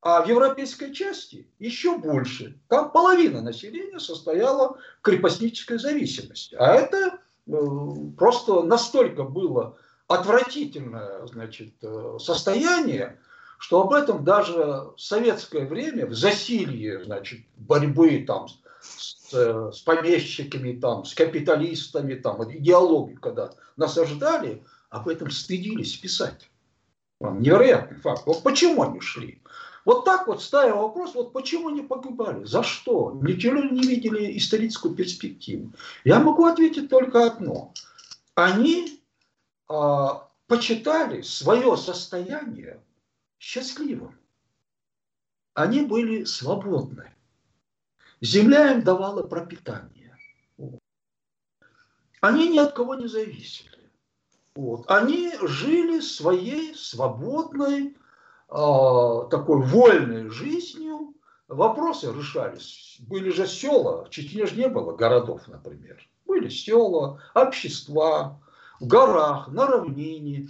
А 0.00 0.22
в 0.22 0.28
европейской 0.28 0.94
части 0.94 1.46
еще 1.58 1.98
больше. 1.98 2.58
Там 2.68 2.90
половина 2.90 3.42
населения 3.42 4.00
состояла 4.00 4.78
крепостнической 5.02 5.78
зависимости. 5.78 6.54
А 6.54 6.72
это 6.72 7.18
э, 7.46 7.52
просто 8.16 8.62
настолько 8.62 9.24
было 9.24 9.76
отвратительное 10.06 11.26
значит, 11.26 11.74
э, 11.82 12.16
состояние, 12.18 13.20
что 13.58 13.82
об 13.82 13.92
этом 13.92 14.24
даже 14.24 14.54
в 14.54 14.94
советское 14.96 15.66
время, 15.66 16.06
в 16.06 16.14
засилье 16.14 17.04
значит, 17.04 17.40
борьбы 17.56 18.24
там, 18.26 18.48
с, 18.80 19.23
э, 19.34 19.70
с 19.72 19.80
помещиками, 19.80 20.78
там, 20.78 21.04
с 21.04 21.14
капиталистами, 21.14 22.14
там, 22.14 22.42
идеологию, 22.52 23.20
когда 23.20 23.50
насаждали, 23.76 24.62
об 24.90 25.08
этом 25.08 25.30
стыдились 25.30 25.96
писать. 25.96 26.48
Невероятный 27.20 27.98
факт. 27.98 28.22
Вот 28.26 28.42
почему 28.42 28.82
они 28.82 29.00
шли? 29.00 29.42
Вот 29.84 30.04
так 30.04 30.26
вот 30.26 30.42
ставя 30.42 30.74
вопрос, 30.74 31.14
вот 31.14 31.32
почему 31.32 31.68
они 31.68 31.82
погибали, 31.82 32.44
за 32.44 32.62
что, 32.62 33.18
ничего 33.22 33.60
не 33.60 33.82
видели 33.82 34.36
историческую 34.38 34.94
перспективу. 34.94 35.72
Я 36.04 36.20
могу 36.20 36.46
ответить 36.46 36.88
только 36.88 37.26
одно. 37.26 37.74
Они 38.34 39.02
а, 39.68 40.28
почитали 40.46 41.20
свое 41.20 41.76
состояние 41.76 42.80
счастливым. 43.38 44.18
Они 45.52 45.82
были 45.82 46.24
свободны. 46.24 47.13
Земля 48.24 48.72
им 48.72 48.82
давала 48.82 49.22
пропитание. 49.22 50.16
Они 52.22 52.48
ни 52.48 52.56
от 52.58 52.72
кого 52.72 52.94
не 52.94 53.06
зависели. 53.06 53.90
Вот. 54.54 54.90
Они 54.90 55.32
жили 55.42 56.00
своей 56.00 56.74
свободной, 56.74 57.98
а, 58.48 59.24
такой 59.26 59.60
вольной 59.60 60.30
жизнью, 60.30 61.14
вопросы 61.48 62.06
решались. 62.14 62.96
Были 63.00 63.28
же 63.28 63.46
села, 63.46 64.06
в 64.06 64.10
Чечне 64.10 64.46
же 64.46 64.56
не 64.56 64.68
было 64.68 64.96
городов, 64.96 65.46
например. 65.46 66.02
Были 66.24 66.48
села, 66.48 67.20
общества, 67.34 68.40
в 68.80 68.86
горах, 68.86 69.48
на 69.48 69.66
равнине. 69.66 70.48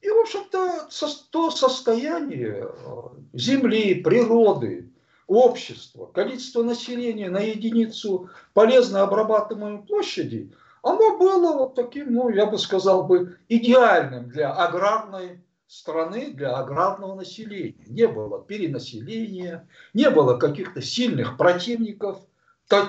И, 0.00 0.08
в 0.08 0.20
общем-то, 0.20 0.88
то 1.30 1.50
состояние 1.50 2.68
а, 2.68 3.10
земли, 3.32 3.96
природы, 3.96 4.92
общества, 5.26 6.06
количество 6.06 6.62
населения 6.62 7.28
на 7.28 7.40
единицу 7.40 8.30
полезно 8.54 9.02
обрабатываемой 9.02 9.82
площади, 9.82 10.52
оно 10.82 11.18
было 11.18 11.56
вот 11.56 11.74
таким, 11.74 12.12
ну, 12.12 12.28
я 12.28 12.46
бы 12.46 12.58
сказал 12.58 13.04
бы, 13.04 13.38
идеальным 13.48 14.28
для 14.28 14.52
аграрной 14.52 15.42
страны 15.66 16.32
для 16.32 16.56
аграрного 16.56 17.16
населения. 17.16 17.84
Не 17.86 18.06
было 18.06 18.42
перенаселения, 18.42 19.68
не 19.94 20.10
было 20.10 20.36
каких-то 20.36 20.80
сильных 20.80 21.36
противников, 21.36 22.20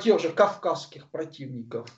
тех 0.04 0.20
же 0.20 0.30
кавказских 0.30 1.10
противников. 1.10 1.90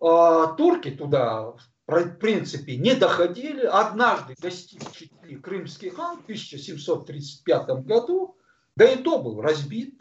А 0.00 0.48
турки 0.54 0.90
туда, 0.90 1.54
в 1.86 2.14
принципе, 2.20 2.76
не 2.76 2.94
доходили. 2.94 3.64
Однажды 3.64 4.34
достиг 4.40 4.82
Чечни 4.92 5.36
крымский 5.36 5.90
хан 5.90 6.18
в 6.18 6.22
1735 6.22 7.84
году, 7.84 8.36
да 8.78 8.90
и 8.90 9.02
то 9.02 9.18
был 9.22 9.42
разбит. 9.42 10.00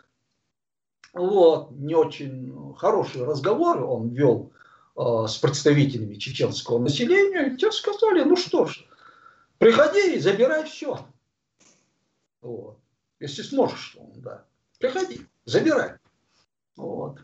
Вот, 1.13 1.71
не 1.71 1.95
очень 1.95 2.75
хорошие 2.77 3.25
разговоры 3.25 3.83
он 3.83 4.09
вел 4.09 4.51
э, 4.95 5.27
с 5.27 5.37
представителями 5.37 6.15
чеченского 6.15 6.79
населения. 6.79 7.53
И 7.53 7.57
те 7.57 7.71
сказали, 7.71 8.23
ну 8.23 8.35
что 8.35 8.67
ж, 8.67 8.87
Приходи 9.57 10.15
и 10.15 10.19
забирай 10.19 10.63
все. 10.65 10.99
Вот. 12.41 12.79
Если 13.19 13.41
сможешь, 13.41 13.97
да. 14.15 14.45
Приходи, 14.79 15.21
забирай. 15.45 15.93
Вот. 16.75 17.19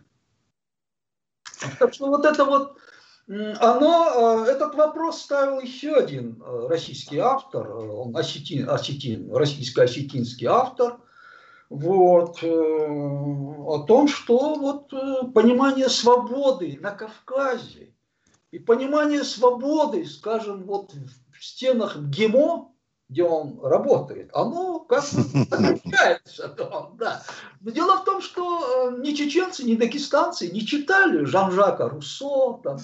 Так 1.79 1.93
что 1.93 2.07
вот 2.07 2.25
это 2.25 2.43
вот, 2.43 2.77
оно, 3.27 4.45
э, 4.45 4.51
этот 4.51 4.73
вопрос 4.75 5.21
ставил 5.21 5.59
еще 5.59 5.93
один 5.93 6.41
э, 6.41 6.67
российский 6.67 7.19
автор, 7.19 7.69
он 7.69 8.17
осетин, 8.17 8.67
осетин, 8.67 9.31
российско-осетинский 9.33 10.47
автор, 10.47 10.99
вот, 11.69 12.43
о 12.43 13.85
том, 13.87 14.07
что 14.07 14.55
вот 14.55 14.89
понимание 15.33 15.89
свободы 15.89 16.77
на 16.81 16.91
Кавказе 16.91 17.93
и 18.51 18.59
понимание 18.59 19.23
свободы, 19.23 20.05
скажем, 20.05 20.63
вот 20.63 20.93
в 21.31 21.43
стенах 21.43 21.97
ГИМО, 21.97 22.69
где 23.09 23.23
он 23.23 23.59
работает, 23.61 24.29
оно 24.33 24.79
как 24.79 25.03
отличается. 25.51 26.55
Да. 26.97 27.23
Но 27.61 27.71
дело 27.71 27.97
в 27.97 28.05
том, 28.05 28.21
что 28.21 28.91
э, 28.91 29.01
ни 29.01 29.13
чеченцы, 29.13 29.63
ни 29.63 29.75
дагестанцы 29.75 30.49
не 30.49 30.65
читали 30.65 31.23
Жан-Жака 31.25 31.89
Руссо, 31.89 32.59
там, 32.63 32.77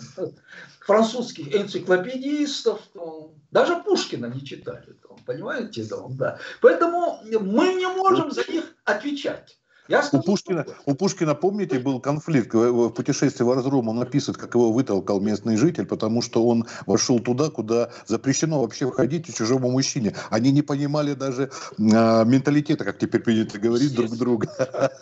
французских 0.82 1.56
энциклопедистов, 1.56 2.82
там, 2.94 3.32
даже 3.52 3.82
Пушкина 3.84 4.28
не 4.28 4.44
читали, 4.44 4.96
там, 5.02 5.18
понимаете? 5.26 5.84
Там, 5.86 6.16
да. 6.18 6.40
Поэтому 6.62 7.20
мы 7.24 7.74
не 7.74 7.88
можем 7.88 8.32
за 8.32 8.44
них 8.52 8.76
отвечать. 8.86 9.60
Я 9.90 10.08
у, 10.12 10.22
Пушкина, 10.22 10.68
у 10.86 10.94
Пушкина, 10.94 11.34
помните, 11.34 11.80
был 11.80 12.00
конфликт 12.00 12.54
в 12.54 12.90
путешествии 12.90 13.44
в 13.44 13.52
разрум. 13.52 13.90
Он 13.90 14.00
описывает, 14.00 14.38
как 14.38 14.54
его 14.54 14.72
вытолкал 14.72 15.20
местный 15.20 15.58
житель, 15.58 15.88
потому 15.88 16.22
что 16.22 16.46
он 16.46 16.68
вошел 16.86 17.18
туда, 17.18 17.50
куда 17.50 17.90
запрещено 18.06 18.62
вообще 18.62 18.88
входить 18.88 19.36
чужому 19.36 19.72
мужчине. 19.72 20.16
Они 20.30 20.52
не 20.52 20.62
понимали 20.62 21.16
даже 21.16 21.44
э, 21.44 21.52
менталитета, 21.80 22.86
как 22.86 23.00
теперь 23.00 23.22
принято 23.22 23.58
говорить, 23.58 23.96
друг 23.96 24.16
друга. 24.16 24.48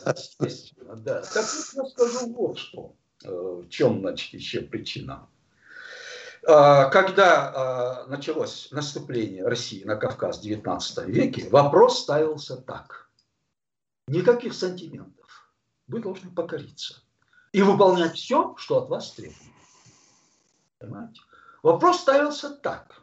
Естественно, 0.07 0.95
да. 0.95 1.21
Так 1.33 1.43
вот 1.43 1.83
я 1.83 1.85
скажу 1.89 2.33
вот 2.33 2.57
что. 2.57 2.95
Э, 3.25 3.63
в 3.65 3.67
чем, 3.67 3.99
значит, 3.99 4.33
еще 4.33 4.61
причина. 4.61 5.27
А, 6.47 6.85
когда 6.85 7.51
а, 7.53 8.05
началось 8.07 8.69
наступление 8.71 9.45
России 9.45 9.83
на 9.83 9.95
Кавказ 9.97 10.39
в 10.39 10.43
XIX 10.43 11.05
веке, 11.05 11.49
вопрос 11.49 11.99
ставился 12.01 12.57
так– 12.57 13.03
Никаких 14.07 14.53
сантиментов. 14.53 15.51
Вы 15.87 15.99
должны 15.99 16.31
покориться. 16.31 17.01
И 17.51 17.61
выполнять 17.61 18.15
все, 18.15 18.55
что 18.57 18.81
от 18.81 18.89
вас 18.89 19.11
требуется. 19.11 19.43
Понимаете? 20.79 21.21
Вопрос 21.61 22.01
ставился 22.01 22.49
так. 22.49 23.01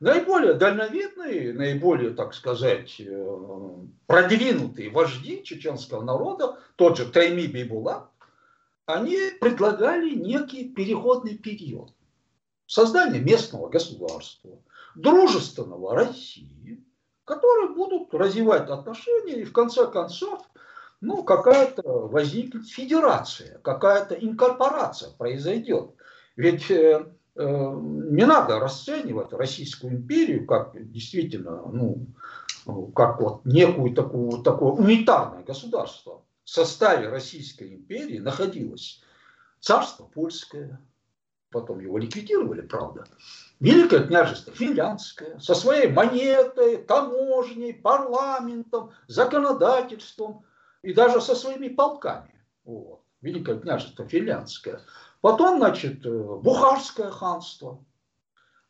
Наиболее 0.00 0.54
дальновидные, 0.54 1.52
наиболее, 1.52 2.10
так 2.14 2.32
сказать, 2.32 2.98
э, 3.00 3.36
продвинутые 4.06 4.88
вожди 4.90 5.42
чеченского 5.44 6.02
народа, 6.02 6.58
тот 6.76 6.96
же 6.96 7.04
Тайми 7.04 7.46
Бейбулат, 7.46 8.08
они 8.86 9.18
предлагали 9.40 10.14
некий 10.14 10.70
переходный 10.70 11.36
период. 11.36 11.92
Создание 12.70 13.20
местного 13.20 13.68
государства, 13.68 14.62
дружественного 14.94 15.92
России, 15.92 16.80
которые 17.24 17.70
будут 17.70 18.14
развивать 18.14 18.70
отношения, 18.70 19.40
и 19.40 19.44
в 19.44 19.52
конце 19.52 19.88
концов, 19.88 20.40
ну, 21.00 21.24
какая-то 21.24 21.82
возникнет 21.82 22.68
федерация, 22.68 23.58
какая-то 23.58 24.14
инкорпорация 24.14 25.10
произойдет. 25.18 25.96
Ведь 26.36 26.70
э, 26.70 27.12
э, 27.34 27.44
не 27.44 28.24
надо 28.24 28.60
расценивать 28.60 29.32
Российскую 29.32 29.94
империю 29.94 30.46
как 30.46 30.70
действительно, 30.92 31.62
ну, 31.72 32.06
как 32.94 33.20
вот 33.20 33.44
некую 33.44 33.94
такую, 33.94 34.44
такое 34.44 34.70
унитарное 34.70 35.42
государство. 35.42 36.22
В 36.44 36.50
составе 36.50 37.08
Российской 37.08 37.74
империи 37.74 38.18
находилось 38.18 39.02
царство 39.58 40.04
польское, 40.04 40.80
потом 41.50 41.80
его 41.80 41.98
ликвидировали, 41.98 42.62
правда, 42.62 43.04
Великое 43.60 44.06
княжество 44.06 44.54
финляндское 44.54 45.38
со 45.38 45.54
своей 45.54 45.88
монетой, 45.88 46.78
таможней, 46.78 47.74
парламентом, 47.74 48.92
законодательством 49.06 50.44
и 50.82 50.94
даже 50.94 51.20
со 51.20 51.34
своими 51.34 51.68
полками. 51.68 52.34
Вот. 52.64 53.02
Великое 53.20 53.58
княжество 53.58 54.08
финляндское. 54.08 54.80
Потом, 55.20 55.58
значит, 55.58 56.06
э, 56.06 56.10
Бухарское 56.10 57.10
ханство, 57.10 57.84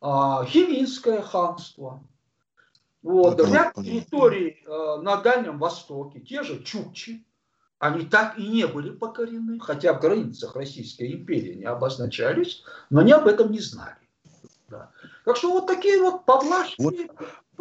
а, 0.01 0.43
Хивинское 0.43 1.21
ханство. 1.21 2.03
Вот. 3.01 3.39
Ряд 3.39 3.75
территорий 3.75 4.61
э, 4.65 5.01
на 5.01 5.15
Дальнем 5.17 5.57
Востоке, 5.57 6.19
те 6.19 6.43
же 6.43 6.61
Чукчи, 6.61 7.25
они 7.81 8.05
так 8.05 8.37
и 8.37 8.47
не 8.47 8.67
были 8.67 8.91
покорены, 8.91 9.59
хотя 9.59 9.93
в 9.93 9.99
границах 9.99 10.55
Российской 10.55 11.13
империи 11.13 11.55
не 11.55 11.65
обозначались, 11.65 12.63
но 12.91 12.99
они 12.99 13.11
об 13.11 13.25
этом 13.25 13.51
не 13.51 13.59
знали. 13.59 13.97
Да. 14.69 14.91
Так 15.25 15.35
что 15.35 15.51
вот 15.51 15.65
такие 15.65 15.99
вот 15.99 16.23
поблажки. 16.23 16.75
Вот 16.79 16.95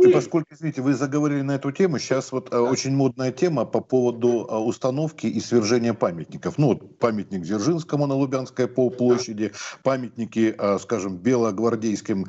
и 0.03 0.13
поскольку, 0.13 0.55
извините, 0.55 0.83
вы 0.83 0.95
заговорили 0.95 1.43
на 1.43 1.53
эту 1.53 1.73
тему, 1.73 1.99
сейчас 1.99 2.33
вот 2.33 2.51
да. 2.51 2.63
очень 2.63 2.95
модная 2.95 3.33
тема 3.33 3.65
по 3.65 3.81
поводу 3.81 4.47
а, 4.49 4.61
установки 4.61 5.27
и 5.27 5.41
свержения 5.41 5.95
памятников. 5.95 6.59
Ну, 6.59 6.69
вот 6.69 6.99
памятник 6.99 7.43
Дзержинскому 7.43 8.07
на 8.07 8.15
Лубянской 8.15 8.69
площади, 8.69 9.53
памятники, 9.83 10.55
а, 10.59 10.79
скажем, 10.79 11.17
белогвардейским 11.17 12.27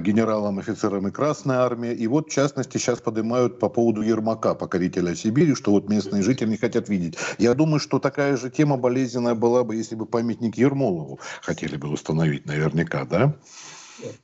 генералам, 0.00 0.58
офицерам 0.58 1.08
и 1.08 1.10
Красной 1.10 1.56
Армии. 1.56 1.92
И 1.92 2.06
вот, 2.06 2.28
в 2.28 2.32
частности, 2.32 2.78
сейчас 2.78 3.00
поднимают 3.00 3.58
по 3.58 3.68
поводу 3.68 4.02
Ермака, 4.02 4.54
покорителя 4.54 5.14
Сибири, 5.14 5.54
что 5.54 5.72
вот 5.72 5.88
местные 5.88 6.22
жители 6.22 6.48
не 6.48 6.56
хотят 6.56 6.88
видеть. 6.88 7.16
Я 7.38 7.54
думаю, 7.54 7.80
что 7.80 7.98
такая 7.98 8.36
же 8.36 8.50
тема 8.50 8.76
болезненная 8.76 9.34
была 9.34 9.64
бы, 9.64 9.76
если 9.76 9.94
бы 9.94 10.06
памятник 10.06 10.56
Ермолову 10.56 11.20
хотели 11.42 11.76
бы 11.76 11.88
установить 11.88 12.46
наверняка, 12.46 13.04
да? 13.04 13.34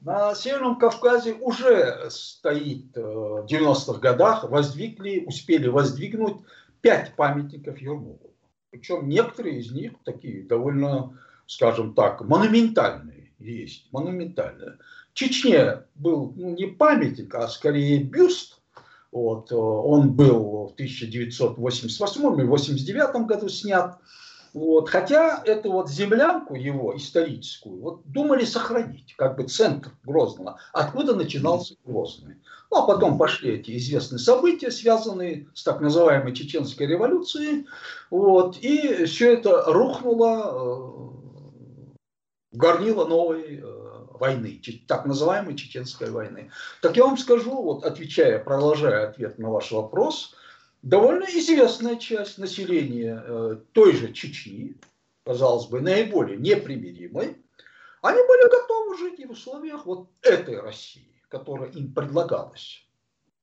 На 0.00 0.34
Северном 0.34 0.78
Кавказе 0.78 1.34
уже 1.34 2.08
стоит 2.10 2.96
э, 2.96 3.02
в 3.02 3.46
90-х 3.46 3.98
годах, 4.00 4.44
воздвигли, 4.44 5.24
успели 5.26 5.68
воздвигнуть 5.68 6.38
пять 6.80 7.14
памятников 7.16 7.78
Ермолову. 7.78 8.34
Причем 8.70 9.08
некоторые 9.08 9.60
из 9.60 9.72
них 9.72 9.92
такие 10.04 10.42
довольно, 10.42 11.18
скажем 11.46 11.94
так, 11.94 12.20
монументальные 12.22 13.16
есть, 13.38 13.88
монументальные. 13.92 14.78
В 15.12 15.14
Чечне 15.14 15.82
был 15.94 16.32
ну, 16.36 16.54
не 16.54 16.66
памятник, 16.66 17.34
а 17.34 17.48
скорее 17.48 18.02
бюст. 18.02 18.60
Вот, 19.12 19.50
э, 19.50 19.54
он 19.54 20.12
был 20.12 20.68
в 20.68 20.72
1988 20.74 22.20
или 22.20 22.44
1989 22.44 23.26
году 23.26 23.48
снят. 23.48 23.98
Вот. 24.56 24.88
Хотя 24.88 25.42
эту 25.44 25.70
вот 25.70 25.90
землянку 25.90 26.54
его 26.54 26.96
историческую 26.96 27.78
вот, 27.78 28.00
думали 28.06 28.46
сохранить, 28.46 29.14
как 29.18 29.36
бы 29.36 29.44
центр 29.44 29.90
Грозного, 30.02 30.58
откуда 30.72 31.14
начинался 31.14 31.74
Грозный. 31.84 32.36
Ну, 32.70 32.78
а 32.78 32.86
потом 32.86 33.18
пошли 33.18 33.56
эти 33.56 33.76
известные 33.76 34.18
события, 34.18 34.70
связанные 34.70 35.46
с 35.52 35.62
так 35.62 35.82
называемой 35.82 36.34
чеченской 36.34 36.86
революцией. 36.86 37.66
Вот, 38.10 38.56
и 38.56 39.04
все 39.04 39.34
это 39.34 39.64
рухнуло 39.66 40.50
в 40.50 41.92
э, 41.92 41.96
горнило 42.52 43.04
новой 43.04 43.60
э, 43.60 43.62
войны, 44.18 44.62
так 44.88 45.04
называемой 45.04 45.54
чеченской 45.54 46.10
войны. 46.10 46.50
Так 46.80 46.96
я 46.96 47.04
вам 47.04 47.18
скажу, 47.18 47.60
вот 47.60 47.84
отвечая, 47.84 48.38
продолжая 48.38 49.10
ответ 49.10 49.38
на 49.38 49.50
ваш 49.50 49.70
вопрос– 49.70 50.34
довольно 50.82 51.24
известная 51.24 51.96
часть 51.96 52.38
населения 52.38 53.22
э, 53.24 53.56
той 53.72 53.94
же 53.94 54.12
Чечни, 54.12 54.76
казалось 55.24 55.66
бы, 55.66 55.80
наиболее 55.80 56.36
непримиримой, 56.36 57.36
они 58.02 58.18
были 58.18 58.50
готовы 58.50 58.98
жить 58.98 59.20
и 59.20 59.26
в 59.26 59.32
условиях 59.32 59.86
вот 59.86 60.08
этой 60.22 60.60
России, 60.60 61.22
которая 61.28 61.70
им 61.70 61.92
предлагалась. 61.92 62.82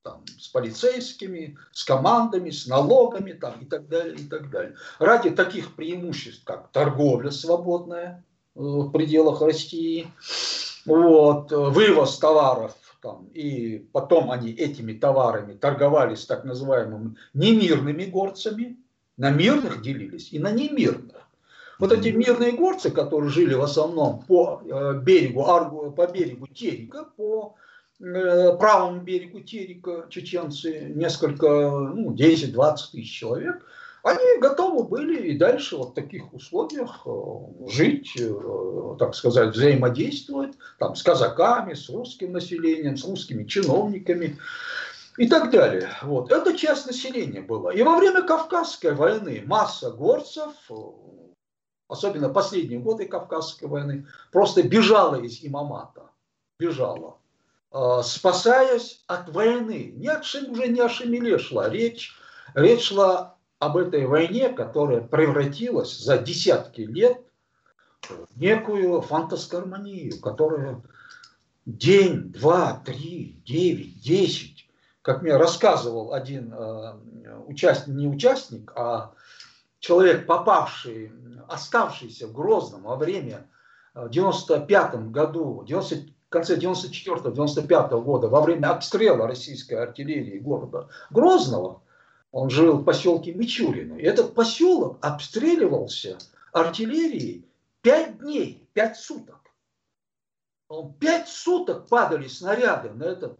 Там, 0.02 0.24
с 0.38 0.48
полицейскими, 0.48 1.56
с 1.72 1.82
командами, 1.82 2.50
с 2.50 2.66
налогами 2.66 3.32
там, 3.32 3.62
и 3.62 3.64
так 3.64 3.88
далее, 3.88 4.16
и 4.16 4.26
так 4.26 4.50
далее. 4.50 4.76
Ради 4.98 5.30
таких 5.30 5.74
преимуществ, 5.76 6.44
как 6.44 6.70
торговля 6.72 7.30
свободная 7.30 8.24
э, 8.54 8.60
в 8.60 8.90
пределах 8.90 9.40
России, 9.40 10.06
вот, 10.84 11.50
вывоз 11.50 12.18
товаров 12.18 12.74
там, 13.04 13.28
и 13.34 13.86
потом 13.92 14.30
они 14.30 14.50
этими 14.50 14.94
товарами 14.94 15.52
торговали 15.52 16.14
с 16.14 16.24
так 16.24 16.44
называемыми 16.44 17.16
немирными 17.34 18.04
горцами, 18.06 18.78
на 19.18 19.30
мирных 19.30 19.82
делились 19.82 20.32
и 20.32 20.38
на 20.38 20.50
немирных. 20.50 21.28
Вот 21.78 21.92
эти 21.92 22.08
мирные 22.08 22.52
горцы, 22.52 22.90
которые 22.90 23.28
жили 23.28 23.52
в 23.52 23.60
основном 23.60 24.20
по 24.20 24.62
э, 24.64 25.00
берегу, 25.02 25.92
по 25.92 26.06
берегу 26.06 26.46
Терека, 26.46 27.04
по 27.16 27.56
э, 28.00 28.56
правому 28.56 29.02
берегу 29.02 29.40
Терека, 29.40 30.06
чеченцы, 30.08 30.90
несколько, 30.94 31.46
ну, 31.46 32.14
10-20 32.14 32.76
тысяч 32.92 33.12
человек, 33.12 33.66
они 34.04 34.38
готовы 34.38 34.84
были 34.84 35.28
и 35.28 35.38
дальше 35.38 35.78
вот 35.78 35.92
в 35.92 35.94
таких 35.94 36.32
условиях 36.34 37.00
э, 37.06 37.70
жить, 37.70 38.12
э, 38.20 38.96
так 38.98 39.14
сказать, 39.14 39.54
взаимодействовать 39.54 40.52
там, 40.78 40.94
с 40.94 41.02
казаками, 41.02 41.72
с 41.72 41.88
русским 41.88 42.32
населением, 42.32 42.98
с 42.98 43.04
русскими 43.06 43.44
чиновниками 43.44 44.38
и 45.16 45.26
так 45.26 45.50
далее. 45.50 45.88
Вот. 46.02 46.30
Это 46.30 46.54
часть 46.54 46.86
населения 46.86 47.40
была. 47.40 47.72
И 47.72 47.82
во 47.82 47.96
время 47.96 48.22
Кавказской 48.22 48.92
войны 48.92 49.42
масса 49.46 49.90
горцев, 49.90 50.52
э, 50.68 50.74
особенно 51.88 52.28
последние 52.28 52.80
годы 52.80 53.06
Кавказской 53.06 53.68
войны, 53.68 54.06
просто 54.30 54.62
бежала 54.62 55.16
из 55.16 55.42
имамата. 55.42 56.10
Бежала. 56.58 57.16
Спасаясь 58.04 59.02
от 59.08 59.30
войны. 59.30 59.94
Не 59.96 60.08
от, 60.08 60.24
уже 60.24 60.68
не 60.68 60.80
о 60.80 60.88
Шамиле 60.88 61.38
шла 61.38 61.68
речь. 61.68 62.12
Речь 62.54 62.84
шла 62.84 63.33
об 63.64 63.78
этой 63.78 64.06
войне, 64.06 64.50
которая 64.50 65.00
превратилась 65.00 65.96
за 65.98 66.18
десятки 66.18 66.82
лет 66.82 67.20
в 68.02 68.38
некую 68.38 69.00
фантасгармонию, 69.00 70.20
которая 70.20 70.82
день, 71.64 72.30
два, 72.32 72.82
три, 72.84 73.42
девять, 73.46 74.00
десять, 74.00 74.68
как 75.00 75.22
мне 75.22 75.36
рассказывал 75.36 76.12
один 76.12 76.52
э, 76.52 76.94
участник, 77.46 77.96
не 77.96 78.06
участник, 78.06 78.72
а 78.76 79.12
человек, 79.78 80.26
попавший, 80.26 81.12
оставшийся 81.48 82.26
в 82.26 82.32
Грозном 82.32 82.82
во 82.82 82.96
время 82.96 83.48
э, 83.94 84.06
в 84.06 84.10
95 84.10 85.10
году, 85.10 85.64
90, 85.66 86.10
в 86.26 86.28
конце 86.28 86.56
94-95 86.56 88.02
года, 88.02 88.28
во 88.28 88.42
время 88.42 88.72
обстрела 88.72 89.26
российской 89.26 89.74
артиллерии 89.74 90.38
города 90.38 90.88
Грозного, 91.10 91.80
он 92.34 92.50
жил 92.50 92.78
в 92.78 92.84
поселке 92.84 93.32
Мичурино. 93.32 93.94
И 93.94 94.02
этот 94.02 94.34
поселок 94.34 94.98
обстреливался 95.02 96.18
артиллерией 96.52 97.46
пять 97.80 98.18
дней, 98.18 98.68
пять 98.72 98.96
суток. 98.96 99.52
Пять 100.98 101.28
суток 101.28 101.86
падали 101.86 102.26
снаряды 102.26 102.90
на 102.90 103.04
этот 103.04 103.38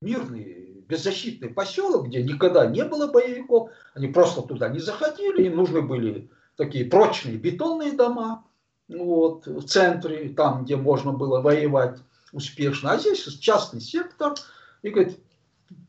мирный, 0.00 0.84
беззащитный 0.88 1.48
поселок, 1.48 2.06
где 2.06 2.22
никогда 2.22 2.66
не 2.66 2.84
было 2.84 3.08
боевиков. 3.08 3.70
Они 3.94 4.06
просто 4.06 4.42
туда 4.42 4.68
не 4.68 4.78
заходили, 4.78 5.46
им 5.46 5.56
нужны 5.56 5.82
были 5.82 6.30
такие 6.54 6.84
прочные 6.84 7.36
бетонные 7.36 7.92
дома 7.94 8.44
вот, 8.88 9.48
в 9.48 9.66
центре, 9.66 10.28
там, 10.28 10.62
где 10.62 10.76
можно 10.76 11.10
было 11.10 11.40
воевать 11.40 11.98
успешно. 12.30 12.92
А 12.92 12.98
здесь 12.98 13.24
частный 13.40 13.80
сектор. 13.80 14.34
И 14.82 14.90
говорит, 14.90 15.18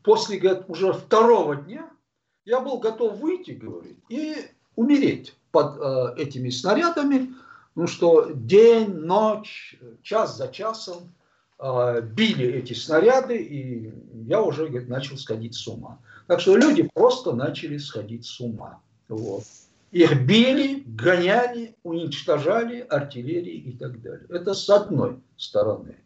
после 0.02 0.38
говорит, 0.38 0.64
уже 0.66 0.92
второго 0.92 1.54
дня 1.54 1.91
я 2.44 2.60
был 2.60 2.78
готов 2.78 3.18
выйти, 3.18 3.52
говорит, 3.52 3.96
и 4.08 4.36
умереть 4.76 5.34
под 5.50 5.78
э, 5.78 6.14
этими 6.16 6.50
снарядами, 6.50 7.34
ну 7.74 7.86
что 7.86 8.30
день, 8.32 8.92
ночь, 8.92 9.78
час 10.02 10.36
за 10.36 10.48
часом 10.48 11.14
э, 11.58 12.00
били 12.02 12.46
эти 12.46 12.72
снаряды, 12.72 13.36
и 13.36 13.92
я 14.26 14.42
уже 14.42 14.68
говорит, 14.68 14.88
начал 14.88 15.16
сходить 15.16 15.54
с 15.54 15.66
ума. 15.66 15.98
Так 16.26 16.40
что 16.40 16.56
люди 16.56 16.88
просто 16.94 17.32
начали 17.32 17.78
сходить 17.78 18.26
с 18.26 18.40
ума. 18.40 18.80
Вот. 19.08 19.44
Их 19.90 20.22
били, 20.22 20.82
гоняли, 20.86 21.76
уничтожали 21.82 22.80
артиллерии 22.80 23.56
и 23.56 23.76
так 23.76 24.00
далее. 24.00 24.26
Это 24.30 24.54
с 24.54 24.68
одной 24.70 25.20
стороны. 25.36 25.96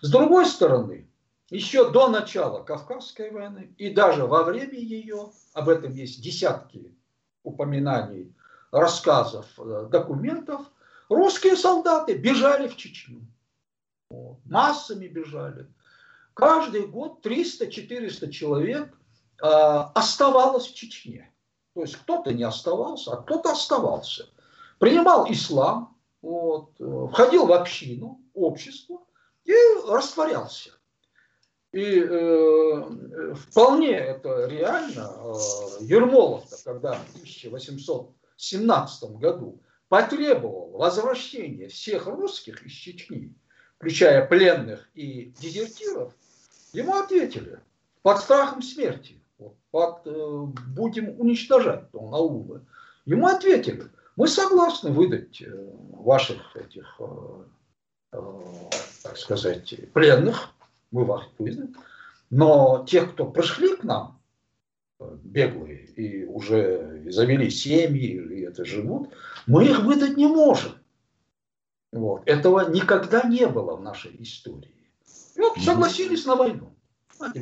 С 0.00 0.10
другой 0.10 0.46
стороны, 0.46 1.07
еще 1.50 1.90
до 1.90 2.08
начала 2.08 2.62
Кавказской 2.62 3.30
войны 3.30 3.74
и 3.78 3.90
даже 3.90 4.26
во 4.26 4.42
время 4.42 4.78
ее, 4.78 5.30
об 5.54 5.68
этом 5.68 5.92
есть 5.92 6.22
десятки 6.22 6.94
упоминаний, 7.42 8.34
рассказов, 8.70 9.46
э, 9.58 9.88
документов, 9.90 10.66
русские 11.08 11.56
солдаты 11.56 12.14
бежали 12.16 12.68
в 12.68 12.76
Чечню. 12.76 13.26
Массами 14.44 15.06
бежали. 15.06 15.66
Каждый 16.34 16.86
год 16.86 17.24
300-400 17.24 18.30
человек 18.30 18.88
э, 19.42 19.46
оставалось 19.46 20.66
в 20.66 20.74
Чечне. 20.74 21.32
То 21.74 21.82
есть 21.82 21.96
кто-то 21.96 22.32
не 22.32 22.42
оставался, 22.42 23.12
а 23.12 23.22
кто-то 23.22 23.52
оставался. 23.52 24.28
Принимал 24.78 25.30
ислам, 25.30 25.96
вот, 26.20 26.72
входил 27.12 27.46
в 27.46 27.52
общину, 27.52 28.20
общество 28.34 29.00
и 29.44 29.54
растворялся. 29.86 30.77
И 31.72 32.00
э, 32.00 33.34
вполне 33.34 33.92
это 33.92 34.46
реально. 34.46 35.12
Э, 35.16 35.84
Ермолов, 35.84 36.44
когда 36.64 36.94
в 36.94 37.10
1817 37.14 39.10
году 39.12 39.60
потребовал 39.88 40.70
возвращения 40.70 41.68
всех 41.68 42.06
русских 42.06 42.64
из 42.64 42.72
Чечни, 42.72 43.34
включая 43.76 44.26
пленных 44.26 44.88
и 44.94 45.34
дезертиров, 45.40 46.14
ему 46.72 46.96
ответили 46.96 47.60
под 48.02 48.18
страхом 48.20 48.62
смерти, 48.62 49.22
под, 49.70 50.06
э, 50.06 50.42
будем 50.74 51.20
уничтожать 51.20 51.84
он, 51.92 52.14
аулы. 52.14 52.66
Ему 53.04 53.26
ответили, 53.26 53.84
мы 54.16 54.26
согласны 54.26 54.90
выдать 54.90 55.42
э, 55.42 55.50
ваших 55.92 56.56
этих, 56.56 56.96
э, 56.98 57.44
э, 58.12 58.42
так 59.02 59.16
сказать, 59.18 59.74
пленных, 59.92 60.54
мы 60.90 61.04
вас 61.04 61.24
выдаем, 61.38 61.74
но 62.30 62.84
тех, 62.88 63.12
кто 63.12 63.26
пришли 63.26 63.76
к 63.76 63.84
нам, 63.84 64.20
беглые, 65.22 65.86
и 65.86 66.24
уже 66.24 67.04
завели 67.10 67.50
семьи, 67.50 68.14
и 68.14 68.40
это 68.42 68.64
живут, 68.64 69.14
мы 69.46 69.64
их 69.66 69.80
выдать 69.80 70.16
не 70.16 70.26
можем. 70.26 70.72
Вот. 71.92 72.22
Этого 72.26 72.70
никогда 72.70 73.22
не 73.22 73.46
было 73.46 73.76
в 73.76 73.82
нашей 73.82 74.14
истории. 74.22 74.74
И 75.34 75.40
вот 75.40 75.58
согласились 75.58 76.26
на 76.26 76.36
войну. 76.36 76.74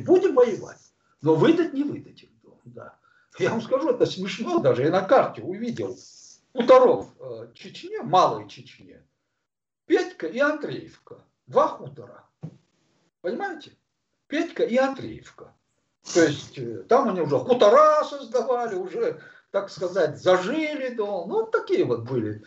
Будем 0.05 0.35
воевать, 0.35 0.93
но 1.21 1.35
выдать 1.35 1.73
не 1.73 1.83
выдадим. 1.83 2.29
Да. 2.65 2.95
Я 3.39 3.51
вам 3.51 3.61
скажу, 3.61 3.89
это 3.89 4.05
смешно 4.05 4.59
даже. 4.59 4.83
Я 4.83 4.91
на 4.91 5.01
карте 5.01 5.41
увидел 5.41 5.95
хуторов 6.53 7.13
э, 7.19 7.51
Чечне, 7.53 8.01
Малой 8.01 8.47
Чечне, 8.47 9.03
Петька 9.85 10.27
и 10.27 10.39
Андреевка. 10.39 11.23
Два 11.45 11.67
хутора. 11.67 12.26
Понимаете? 13.21 13.71
Петька 14.27 14.63
и 14.63 14.75
Андреевка. 14.77 15.53
То 16.13 16.23
есть 16.23 16.57
э, 16.57 16.83
там 16.87 17.09
они 17.09 17.21
уже 17.21 17.37
хутора 17.39 18.03
создавали, 18.03 18.75
уже, 18.75 19.19
так 19.51 19.69
сказать, 19.69 20.21
зажили. 20.21 20.89
Да, 20.89 21.03
ну, 21.03 21.27
вот 21.27 21.51
такие 21.51 21.85
вот 21.85 22.01
были 22.09 22.43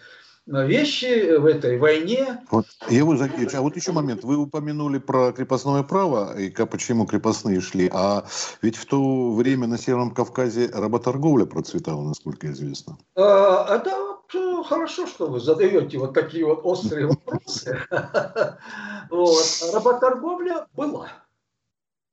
вещи 0.46 1.36
в 1.36 1.46
этой 1.46 1.78
войне. 1.78 2.40
Вот, 2.50 2.66
Евгений 2.88 3.18
Закирович, 3.18 3.54
а 3.54 3.60
вот 3.60 3.76
еще 3.76 3.92
момент. 3.92 4.24
Вы 4.24 4.36
упомянули 4.36 4.98
про 4.98 5.32
крепостное 5.32 5.82
право 5.82 6.36
и 6.38 6.50
как, 6.50 6.70
почему 6.70 7.06
крепостные 7.06 7.60
шли. 7.60 7.90
А 7.92 8.24
ведь 8.62 8.76
в 8.76 8.86
то 8.86 9.32
время 9.34 9.66
на 9.66 9.78
Северном 9.78 10.12
Кавказе 10.12 10.70
работорговля 10.72 11.44
процветала, 11.44 12.02
насколько 12.02 12.50
известно. 12.50 12.98
А, 13.14 13.76
это 13.76 14.09
э, 14.34 14.62
хорошо, 14.64 15.06
что 15.06 15.26
вы 15.26 15.40
задаете 15.40 15.98
вот 15.98 16.14
такие 16.14 16.44
вот 16.44 16.60
острые 16.64 17.06
вопросы. 17.06 17.78
Работорговля 19.72 20.66
была. 20.74 21.08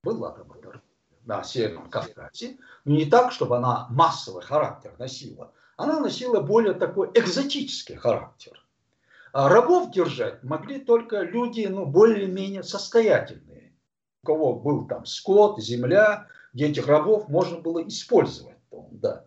Была 0.03 0.35
работорговля 0.35 0.81
на 1.25 1.43
Северном 1.43 1.89
Кавказе. 1.89 2.57
Но 2.85 2.95
не 2.95 3.05
так, 3.05 3.31
чтобы 3.31 3.57
она 3.57 3.87
массовый 3.89 4.43
характер 4.43 4.93
носила 4.97 5.51
она 5.77 5.99
носила 5.99 6.41
более 6.41 6.73
такой 6.73 7.11
экзотический 7.13 7.95
характер. 7.95 8.61
А 9.31 9.47
рабов 9.47 9.91
держать 9.91 10.43
могли 10.43 10.79
только 10.79 11.21
люди 11.21 11.67
ну, 11.67 11.85
более-менее 11.85 12.63
состоятельные, 12.63 13.73
у 14.23 14.25
кого 14.25 14.55
был 14.55 14.87
там 14.87 15.05
скот, 15.05 15.61
земля, 15.61 16.27
где 16.53 16.69
этих 16.69 16.87
рабов 16.87 17.29
можно 17.29 17.59
было 17.59 17.87
использовать. 17.87 18.57
Да. 18.91 19.25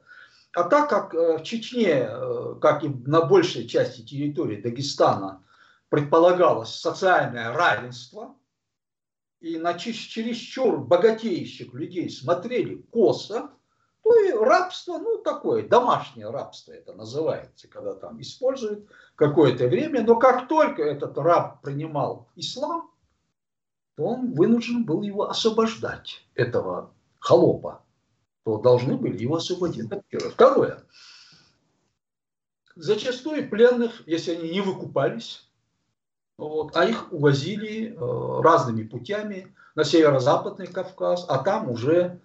А 0.52 0.64
так 0.64 0.90
как 0.90 1.14
э, 1.14 1.38
в 1.38 1.42
Чечне, 1.44 2.08
э, 2.08 2.54
как 2.60 2.82
и 2.82 2.88
на 2.88 3.22
большей 3.22 3.68
части 3.68 4.02
территории 4.02 4.60
Дагестана, 4.60 5.44
предполагалось 5.88 6.74
социальное 6.74 7.52
равенство, 7.52 8.36
и 9.40 9.56
на 9.56 9.74
чересчур 9.74 10.78
богатеющих 10.78 11.72
людей 11.72 12.10
смотрели 12.10 12.76
косо, 12.90 13.50
ну 14.04 14.28
и 14.28 14.32
рабство, 14.32 14.98
ну 14.98 15.18
такое, 15.18 15.66
домашнее 15.66 16.30
рабство 16.30 16.72
это 16.72 16.94
называется, 16.94 17.68
когда 17.68 17.94
там 17.94 18.20
используют 18.20 18.88
какое-то 19.14 19.68
время. 19.68 20.02
Но 20.02 20.16
как 20.16 20.48
только 20.48 20.82
этот 20.82 21.16
раб 21.16 21.62
принимал 21.62 22.28
ислам, 22.34 22.90
то 23.96 24.04
он 24.04 24.32
вынужден 24.32 24.84
был 24.84 25.02
его 25.02 25.28
освобождать, 25.28 26.26
этого 26.34 26.92
холопа. 27.18 27.84
То 28.44 28.58
должны 28.58 28.96
были 28.96 29.20
его 29.20 29.36
освободить. 29.36 29.88
Первое. 30.08 30.30
Второе. 30.30 30.82
Зачастую 32.76 33.48
пленных, 33.48 34.06
если 34.06 34.32
они 34.32 34.50
не 34.50 34.60
выкупались, 34.60 35.48
вот, 36.38 36.74
а 36.74 36.86
их 36.86 37.12
увозили 37.12 37.92
э, 37.92 38.40
разными 38.42 38.84
путями 38.84 39.54
на 39.74 39.84
северо-западный 39.84 40.66
Кавказ, 40.66 41.26
а 41.28 41.38
там 41.38 41.70
уже 41.70 42.20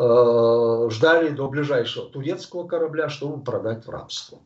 Э, 0.00 0.88
ждали 0.90 1.30
до 1.30 1.48
ближайшего 1.48 2.08
турецкого 2.08 2.68
корабля, 2.68 3.08
чтобы 3.08 3.42
продать 3.42 3.84
в 3.84 3.90
рабство. 3.90 4.38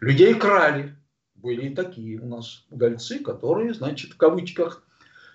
Людей 0.00 0.34
крали. 0.34 0.96
Были 1.36 1.68
и 1.68 1.74
такие 1.74 2.18
у 2.18 2.26
нас 2.26 2.66
удальцы, 2.68 3.20
которые, 3.20 3.74
значит, 3.74 4.14
в 4.14 4.16
кавычках, 4.16 4.82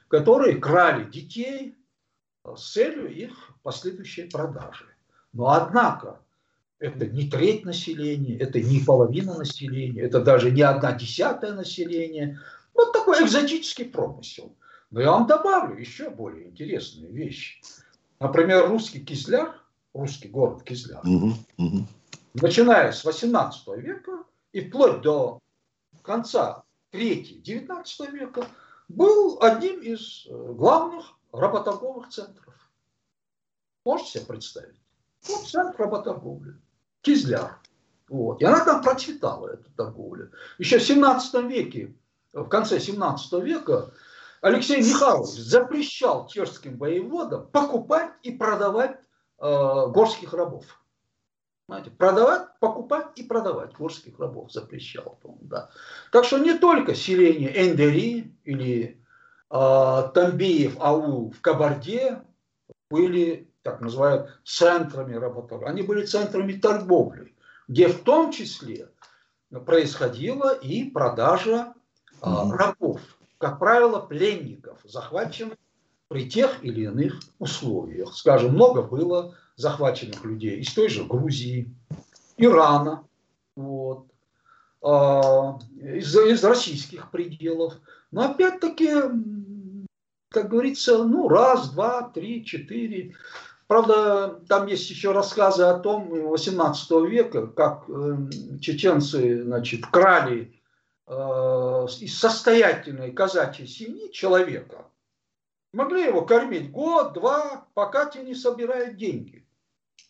которые 0.10 0.58
крали 0.58 1.10
детей 1.10 1.78
с 2.44 2.74
целью 2.74 3.10
их 3.10 3.32
последующей 3.64 4.30
продажи. 4.30 4.93
Но 5.34 5.50
однако, 5.50 6.20
это 6.80 7.08
не 7.08 7.30
треть 7.30 7.66
населения, 7.66 8.38
это 8.38 8.62
не 8.62 8.80
половина 8.80 9.38
населения, 9.38 10.02
это 10.02 10.22
даже 10.22 10.52
не 10.52 10.62
одна 10.62 10.94
десятая 10.94 11.54
населения. 11.54 12.40
Вот 12.74 12.94
такой 12.94 13.24
экзотический 13.24 13.86
промысел. 13.86 14.56
Но 14.92 15.02
я 15.02 15.12
вам 15.12 15.26
добавлю 15.26 15.76
еще 15.76 16.10
более 16.12 16.50
интересную 16.50 17.12
вещь. 17.12 17.62
Например, 18.20 18.70
русский 18.70 19.04
Кизляр, 19.04 19.60
русский 19.94 20.28
город 20.28 20.64
Кизляр, 20.64 21.02
угу, 21.04 21.34
угу. 21.58 21.88
начиная 22.36 22.92
с 22.92 23.04
18 23.04 23.68
века 23.78 24.24
и 24.52 24.62
вплоть 24.62 25.02
до 25.02 25.40
конца 26.04 26.64
3-19 26.92 28.12
века, 28.12 28.48
был 28.88 29.40
одним 29.42 29.82
из 29.82 30.28
э, 30.28 30.54
главных 30.54 31.06
работорговых 31.32 32.10
центров. 32.10 32.54
Можете 33.84 34.20
себе 34.20 34.26
представить? 34.26 34.83
Вот 35.28 35.48
центр 35.48 35.82
работорговли. 35.82 36.56
Кизляр. 37.02 37.60
Вот. 38.10 38.42
И 38.42 38.46
она 38.46 38.64
там 38.64 38.82
процветала, 38.82 39.48
эта 39.48 39.72
торговля. 39.76 40.30
Еще 40.58 40.78
в 40.78 40.84
17 40.84 41.44
веке, 41.46 41.96
в 42.34 42.48
конце 42.48 42.80
17 42.80 43.44
века, 43.44 43.92
Алексей 44.42 44.78
Михайлович 44.78 45.30
запрещал 45.30 46.28
чешским 46.28 46.78
воеводам 46.78 47.48
покупать 47.48 48.12
и 48.24 48.32
продавать 48.32 49.00
э, 49.40 49.88
горских 49.88 50.34
рабов. 50.34 50.66
Понимаете? 51.66 51.92
Продавать, 51.92 52.60
покупать 52.60 53.08
и 53.16 53.24
продавать 53.24 53.74
горских 53.74 54.20
рабов 54.20 54.52
запрещал. 54.52 55.18
Да. 55.42 55.70
Так 56.12 56.26
что 56.26 56.40
не 56.40 56.58
только 56.58 56.94
селение 56.94 57.52
Эндери 57.56 58.36
или 58.44 59.02
э, 59.50 60.12
Тамбиев 60.14 60.76
аул 60.80 61.32
в 61.32 61.40
Кабарде 61.40 62.22
были, 62.90 63.53
так 63.64 63.82
называют, 63.82 64.30
центрами 64.46 65.16
работорговли. 65.16 65.72
Они 65.72 65.82
были 65.82 66.06
центрами 66.06 66.54
торговли, 66.54 67.34
где 67.68 67.88
в 67.88 68.04
том 68.04 68.32
числе 68.32 68.90
происходила 69.66 70.54
и 70.54 70.90
продажа 70.90 71.74
э, 72.22 72.28
рабов 72.52 73.02
как 73.44 73.60
правило, 73.60 74.00
пленников, 74.00 74.80
захваченных 74.86 75.58
при 76.08 76.30
тех 76.30 76.64
или 76.64 76.84
иных 76.84 77.20
условиях. 77.40 78.16
Скажем, 78.16 78.54
много 78.54 78.84
было 78.84 79.36
захваченных 79.58 80.24
людей 80.24 80.62
из 80.62 80.74
той 80.74 80.88
же 80.88 81.04
Грузии, 81.04 81.70
Ирана, 82.38 83.06
вот, 83.58 84.08
а, 84.82 85.60
из, 85.76 86.16
из 86.16 86.42
российских 86.42 87.12
пределов. 87.12 87.74
Но 88.12 88.32
опять-таки, 88.32 88.94
как 90.30 90.50
говорится, 90.50 91.04
ну, 91.04 91.28
раз, 91.28 91.70
два, 91.72 92.04
три, 92.04 92.46
четыре. 92.46 93.14
Правда, 93.74 94.40
там 94.48 94.68
есть 94.68 94.90
еще 94.90 95.12
рассказы 95.14 95.64
о 95.64 95.80
том 95.80 96.08
18 96.10 96.92
века, 97.10 97.48
как 97.48 97.86
э, 97.90 98.60
чеченцы 98.60 99.44
значит, 99.44 99.88
крали 99.88 100.54
Э, 101.06 101.86
из 102.00 102.18
состоятельной 102.18 103.12
казачьей 103.12 103.68
семьи 103.68 104.10
человека, 104.12 104.86
могли 105.74 106.06
его 106.06 106.22
кормить 106.22 106.72
год, 106.72 107.14
два, 107.14 107.68
пока 107.74 108.06
те 108.06 108.24
не 108.24 108.36
собирают 108.36 108.96
деньги. 108.96 109.46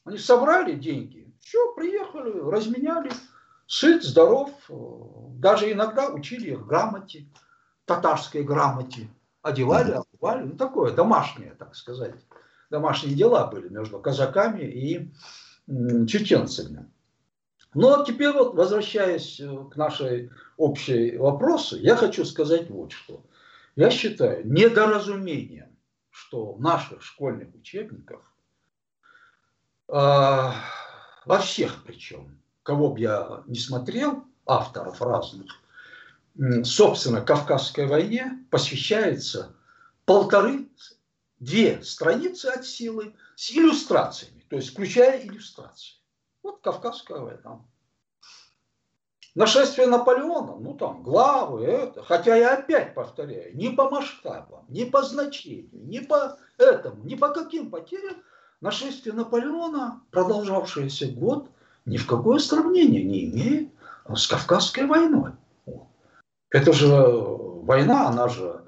Они 0.05 0.19
собрали 0.19 0.75
деньги, 0.75 1.33
все, 1.39 1.73
приехали, 1.73 2.37
разменяли, 2.39 3.11
сыт, 3.65 4.03
здоров, 4.03 4.51
э, 4.69 4.73
даже 5.39 5.71
иногда 5.71 6.09
учили 6.09 6.51
их 6.51 6.67
грамоте, 6.67 7.27
татарской 7.85 8.43
грамоте, 8.43 9.09
одевали, 9.41 9.93
обували, 9.93 10.43
ну 10.43 10.57
такое 10.57 10.93
домашнее, 10.93 11.55
так 11.57 11.75
сказать, 11.75 12.13
домашние 12.73 13.15
дела 13.15 13.45
были 13.45 13.69
между 13.69 13.99
казаками 13.99 14.63
и 14.63 15.13
чеченцами. 16.07 16.89
Но 17.75 18.03
теперь 18.03 18.31
вот, 18.31 18.55
возвращаясь 18.55 19.39
э, 19.39 19.47
к 19.71 19.75
нашей 19.75 20.31
общей 20.57 21.17
вопросу, 21.17 21.77
я 21.77 21.95
хочу 21.95 22.25
сказать 22.25 22.69
вот 22.69 22.91
что. 22.91 23.23
Я 23.75 23.89
считаю 23.91 24.47
недоразумением, 24.47 25.75
что 26.09 26.53
в 26.53 26.61
наших 26.61 27.03
школьных 27.03 27.53
учебниках, 27.55 28.21
э, 29.87 29.93
во 29.93 31.39
всех 31.39 31.83
причем, 31.83 32.39
кого 32.63 32.91
бы 32.91 32.99
я 32.99 33.43
не 33.45 33.59
смотрел, 33.59 34.23
авторов 34.45 35.01
разных, 35.01 35.51
собственно, 36.63 37.21
Кавказской 37.21 37.85
войне 37.85 38.45
посвящается 38.49 39.55
полторы-две 41.43 41.83
страницы 41.83 42.47
от 42.47 42.65
силы 42.65 43.15
с 43.35 43.51
иллюстрациями, 43.51 44.43
то 44.49 44.55
есть 44.55 44.69
включая 44.69 45.21
иллюстрации. 45.21 45.95
Вот 46.41 46.61
Кавказская 46.61 47.19
война. 47.19 47.61
Нашествие 49.35 49.87
Наполеона, 49.87 50.57
ну 50.59 50.75
там 50.75 51.01
главы, 51.01 51.65
это, 51.65 52.03
хотя 52.03 52.35
я 52.35 52.53
опять 52.53 52.93
повторяю, 52.93 53.55
не 53.57 53.69
по 53.69 53.89
масштабам, 53.89 54.65
не 54.69 54.85
по 54.85 55.01
значению, 55.01 55.69
не 55.71 56.01
по 56.01 56.37
этому, 56.57 57.03
не 57.03 57.15
по 57.15 57.29
каким 57.29 57.71
потерям, 57.71 58.17
нашествие 58.61 59.15
Наполеона, 59.15 60.03
продолжавшееся 60.11 61.11
год, 61.13 61.49
ни 61.85 61.97
в 61.97 62.05
какое 62.05 62.37
сравнение 62.37 63.03
не 63.03 63.25
имеет 63.25 63.73
с 64.15 64.27
Кавказской 64.27 64.85
войной. 64.85 65.31
Это 66.51 66.71
же 66.71 66.87
война, 66.87 68.09
она 68.09 68.27
же 68.27 68.62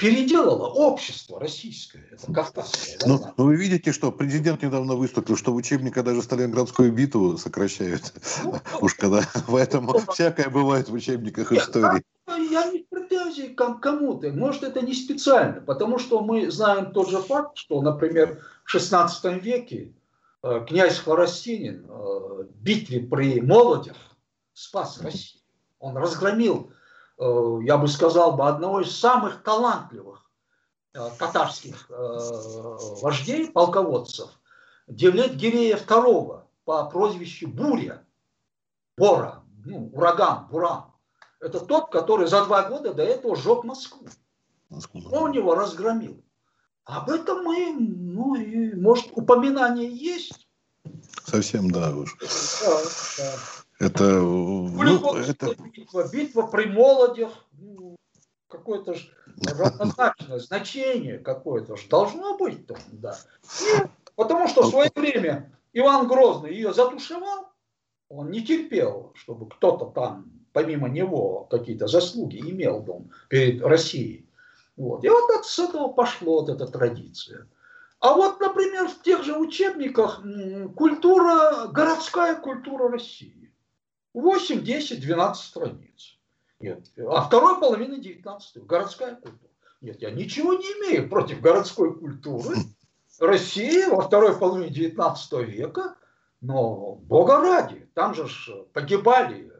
переделала 0.00 0.66
общество 0.66 1.38
российское, 1.38 2.02
это 2.10 2.32
Кавказская 2.32 2.98
ну. 3.06 3.32
Ну, 3.36 3.44
вы 3.44 3.56
видите, 3.56 3.92
что 3.92 4.10
президент 4.10 4.62
недавно 4.62 4.94
выступил, 4.94 5.36
что 5.36 5.52
в 5.52 5.56
учебнике 5.56 6.02
даже 6.02 6.22
Сталинградскую 6.22 6.90
битву 6.90 7.36
сокращают. 7.36 8.12
Ну, 8.42 8.58
Уж 8.80 8.94
когда, 8.94 9.22
поэтому 9.46 9.92
ну, 9.92 10.12
всякое 10.12 10.48
бывает 10.48 10.88
в 10.88 10.94
учебниках 10.94 11.52
истории. 11.52 12.02
Я 12.26 12.70
не 12.70 12.86
претензии 12.88 13.48
к 13.54 13.80
кому-то, 13.80 14.30
может 14.30 14.62
это 14.62 14.80
не 14.80 14.94
специально, 14.94 15.60
потому 15.60 15.98
что 15.98 16.22
мы 16.22 16.50
знаем 16.50 16.92
тот 16.92 17.10
же 17.10 17.18
факт, 17.18 17.58
что, 17.58 17.82
например, 17.82 18.42
в 18.64 18.70
16 18.70 19.42
веке 19.42 19.92
э, 20.42 20.64
князь 20.66 20.98
Хворостинин 20.98 21.84
э, 21.84 21.88
в 21.88 22.62
битве 22.62 23.00
при 23.00 23.40
Молодях 23.40 23.96
спас 24.54 25.00
Россию. 25.02 25.42
Он 25.78 25.96
разгромил 25.96 26.72
я 27.20 27.76
бы 27.76 27.86
сказал, 27.86 28.32
бы, 28.32 28.48
одного 28.48 28.80
из 28.80 28.96
самых 28.96 29.42
талантливых 29.42 30.30
э, 30.94 31.10
татарских 31.18 31.90
э, 31.90 32.18
вождей, 33.02 33.50
полководцев, 33.50 34.30
Девлет 34.86 35.36
Гирея 35.36 35.76
II 35.76 36.42
по 36.64 36.84
прозвищу 36.86 37.48
Буря, 37.48 38.04
Бора, 38.96 39.42
ну, 39.64 39.90
ураган, 39.92 40.46
Буран. 40.50 40.84
Это 41.40 41.60
тот, 41.60 41.90
который 41.90 42.26
за 42.26 42.44
два 42.44 42.68
года 42.68 42.92
до 42.94 43.02
этого 43.02 43.36
сжег 43.36 43.64
Москву. 43.64 44.06
Москву. 44.68 45.02
Он 45.10 45.32
его 45.32 45.54
разгромил. 45.54 46.22
Об 46.84 47.10
этом 47.10 47.44
мы, 47.44 47.72
ну, 47.78 48.34
и, 48.34 48.74
может, 48.74 49.10
упоминание 49.12 49.90
есть? 49.90 50.48
Совсем, 51.24 51.70
да, 51.70 51.94
уж. 51.94 52.16
Да, 52.18 52.82
да. 53.18 53.59
Это, 53.80 54.04
ну, 54.04 55.16
это... 55.16 55.56
Битва, 55.74 56.06
битва 56.12 56.42
при 56.42 56.66
молодях, 56.66 57.46
ну, 57.52 57.96
какое-то 58.46 58.92
же 58.92 59.08
равнозначное 59.46 60.38
значение 60.38 61.18
какое-то 61.18 61.76
же 61.76 61.88
должно 61.88 62.36
быть 62.36 62.66
там, 62.66 62.76
да. 62.92 63.16
И, 63.62 63.86
потому 64.16 64.48
что 64.48 64.64
в 64.64 64.68
свое 64.68 64.90
время 64.94 65.50
Иван 65.72 66.08
Грозный 66.08 66.52
ее 66.52 66.74
затушевал, 66.74 67.48
он 68.10 68.30
не 68.30 68.44
терпел, 68.44 69.12
чтобы 69.14 69.48
кто-то 69.48 69.86
там, 69.86 70.30
помимо 70.52 70.90
него, 70.90 71.46
какие-то 71.50 71.86
заслуги 71.86 72.38
имел 72.38 72.82
дом 72.82 73.10
перед 73.28 73.62
Россией. 73.62 74.28
Вот. 74.76 75.02
И 75.04 75.08
вот 75.08 75.30
от, 75.30 75.46
с 75.46 75.58
этого 75.58 75.88
пошло 75.88 76.42
вот 76.42 76.50
эта 76.50 76.66
традиция. 76.66 77.48
А 77.98 78.12
вот, 78.12 78.40
например, 78.40 78.88
в 78.88 79.00
тех 79.00 79.24
же 79.24 79.38
учебниках 79.38 80.22
культура, 80.74 81.68
городская 81.68 82.34
культура 82.34 82.90
России. 82.90 83.39
8, 84.14 84.62
10, 84.62 85.00
12 85.00 85.44
страниц. 85.44 86.18
Нет. 86.58 86.90
А 87.08 87.22
второй 87.22 87.58
половины 87.60 88.00
19 88.00 88.64
городская 88.66 89.14
культура. 89.14 89.50
Нет, 89.80 90.02
я 90.02 90.10
ничего 90.10 90.54
не 90.54 90.66
имею 90.66 91.08
против 91.08 91.40
городской 91.40 91.96
культуры. 91.98 92.56
России 93.18 93.84
во 93.90 94.02
второй 94.02 94.38
половине 94.38 94.70
19 94.70 95.32
века, 95.48 95.96
но 96.40 96.94
бога 96.94 97.38
ради, 97.40 97.88
там 97.94 98.14
же 98.14 98.26
погибали 98.72 99.52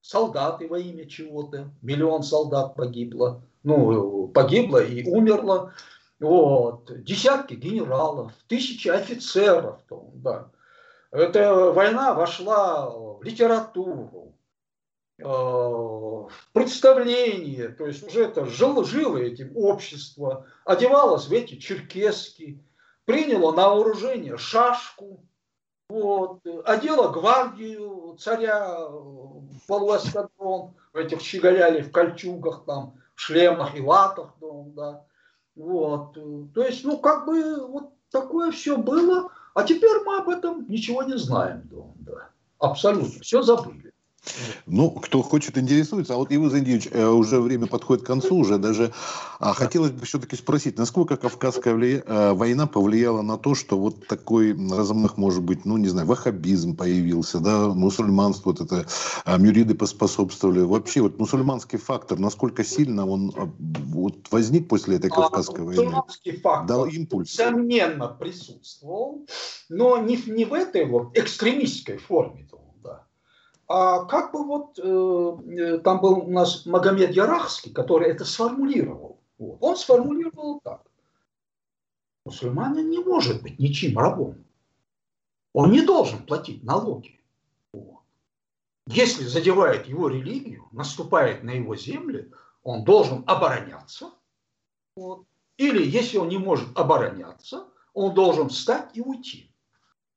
солдаты 0.00 0.66
во 0.66 0.78
имя 0.78 1.06
чего-то, 1.06 1.70
миллион 1.82 2.22
солдат 2.22 2.74
погибло, 2.74 3.42
ну, 3.62 4.28
погибло 4.28 4.82
и 4.82 5.08
умерло, 5.08 5.72
вот, 6.18 6.90
десятки 7.04 7.54
генералов, 7.54 8.32
тысячи 8.48 8.88
офицеров, 8.88 9.80
да. 10.14 10.48
Эта 11.12 11.72
война 11.72 12.14
вошла 12.14 12.88
литературу, 13.22 14.34
э, 15.18 16.28
представление, 16.52 17.68
то 17.68 17.86
есть 17.86 18.06
уже 18.06 18.24
это 18.24 18.46
жило, 18.46 18.84
жило 18.84 19.16
этим 19.16 19.56
общество, 19.56 20.46
одевалось 20.64 21.28
в 21.28 21.32
эти 21.32 21.56
черкески, 21.56 22.62
приняло 23.04 23.52
на 23.52 23.68
вооружение 23.68 24.36
шашку, 24.38 25.24
вот, 25.88 26.40
одела 26.64 27.08
гвардию 27.08 28.16
царя 28.18 28.88
полуэскадрон, 29.66 30.74
в 30.92 30.96
этих 30.96 31.20
щеголяли 31.20 31.82
в 31.82 31.92
кольчугах, 31.92 32.64
там, 32.64 32.94
в 33.14 33.20
шлемах 33.20 33.76
и 33.76 33.80
латах, 33.80 34.34
да, 34.40 35.04
вот, 35.56 36.14
то 36.14 36.62
есть, 36.62 36.84
ну, 36.84 36.98
как 36.98 37.26
бы 37.26 37.66
вот 37.66 37.92
такое 38.10 38.50
все 38.50 38.76
было, 38.76 39.30
а 39.54 39.64
теперь 39.64 40.00
мы 40.04 40.18
об 40.18 40.28
этом 40.28 40.68
ничего 40.68 41.02
не 41.02 41.18
знаем. 41.18 41.68
Да. 41.96 42.29
Абсолютно. 42.60 43.20
Все 43.22 43.42
забыли. 43.42 43.92
Ну, 44.66 44.90
кто 44.90 45.22
хочет, 45.22 45.56
интересуется. 45.56 46.14
А 46.14 46.16
вот, 46.16 46.28
Иван 46.30 46.50
Зиндевич, 46.50 46.88
э, 46.90 47.06
уже 47.06 47.40
время 47.40 47.66
подходит 47.66 48.04
к 48.04 48.06
концу, 48.06 48.36
уже 48.36 48.58
даже 48.58 48.92
а, 49.38 49.54
хотелось 49.54 49.92
бы 49.92 50.04
все-таки 50.04 50.36
спросить, 50.36 50.76
насколько 50.76 51.16
Кавказская 51.16 51.74
влия... 51.74 52.02
Э, 52.06 52.32
война 52.34 52.66
повлияла 52.66 53.22
на 53.22 53.38
то, 53.38 53.54
что 53.54 53.78
вот 53.78 54.06
такой 54.06 54.52
размах, 54.52 55.16
может 55.16 55.42
быть, 55.42 55.64
ну, 55.64 55.78
не 55.78 55.88
знаю, 55.88 56.06
ваххабизм 56.06 56.76
появился, 56.76 57.40
да, 57.40 57.68
мусульманство, 57.68 58.50
вот 58.50 58.60
это, 58.60 58.86
а, 59.24 59.38
мюриды 59.38 59.74
поспособствовали. 59.74 60.60
Вообще, 60.60 61.00
вот 61.00 61.18
мусульманский 61.18 61.78
фактор, 61.78 62.18
насколько 62.18 62.62
сильно 62.62 63.06
он 63.06 63.32
а, 63.34 63.50
вот, 63.58 64.30
возник 64.30 64.68
после 64.68 64.96
этой 64.96 65.10
а, 65.10 65.14
Кавказской 65.14 65.62
а, 65.62 65.64
войны? 65.64 65.82
Мусульманский 65.82 66.36
фактор, 66.36 66.66
дал 66.66 66.86
импульс. 66.86 67.32
несомненно, 67.32 68.08
присутствовал, 68.08 69.26
но 69.70 69.96
не, 69.96 70.16
не 70.26 70.44
в 70.44 70.52
этой 70.52 70.84
вот 70.84 71.16
экстремистской 71.16 71.96
форме 71.96 72.46
а 73.72 74.04
как 74.06 74.32
бы 74.32 74.44
вот 74.44 74.80
э, 74.80 74.82
э, 74.82 75.78
там 75.78 76.00
был 76.00 76.24
у 76.24 76.28
нас 76.28 76.66
Магомед 76.66 77.12
Ярахский, 77.12 77.72
который 77.72 78.10
это 78.10 78.24
сформулировал. 78.24 79.20
Вот. 79.38 79.58
Он 79.60 79.76
сформулировал 79.76 80.60
так. 80.64 80.82
Мусульманин 82.24 82.90
не 82.90 82.98
может 82.98 83.42
быть 83.42 83.60
ничем 83.60 83.96
рабом. 83.96 84.44
Он 85.52 85.70
не 85.70 85.82
должен 85.82 86.26
платить 86.26 86.64
налоги. 86.64 87.20
Вот. 87.72 88.00
Если 88.88 89.22
задевает 89.22 89.86
его 89.86 90.08
религию, 90.08 90.66
наступает 90.72 91.44
на 91.44 91.50
его 91.50 91.76
земли, 91.76 92.28
он 92.64 92.82
должен 92.82 93.22
обороняться. 93.28 94.10
Вот. 94.96 95.26
Или 95.58 95.86
если 95.86 96.18
он 96.18 96.28
не 96.28 96.38
может 96.38 96.76
обороняться, 96.76 97.68
он 97.94 98.14
должен 98.14 98.48
встать 98.48 98.90
и 98.94 99.00
уйти 99.00 99.49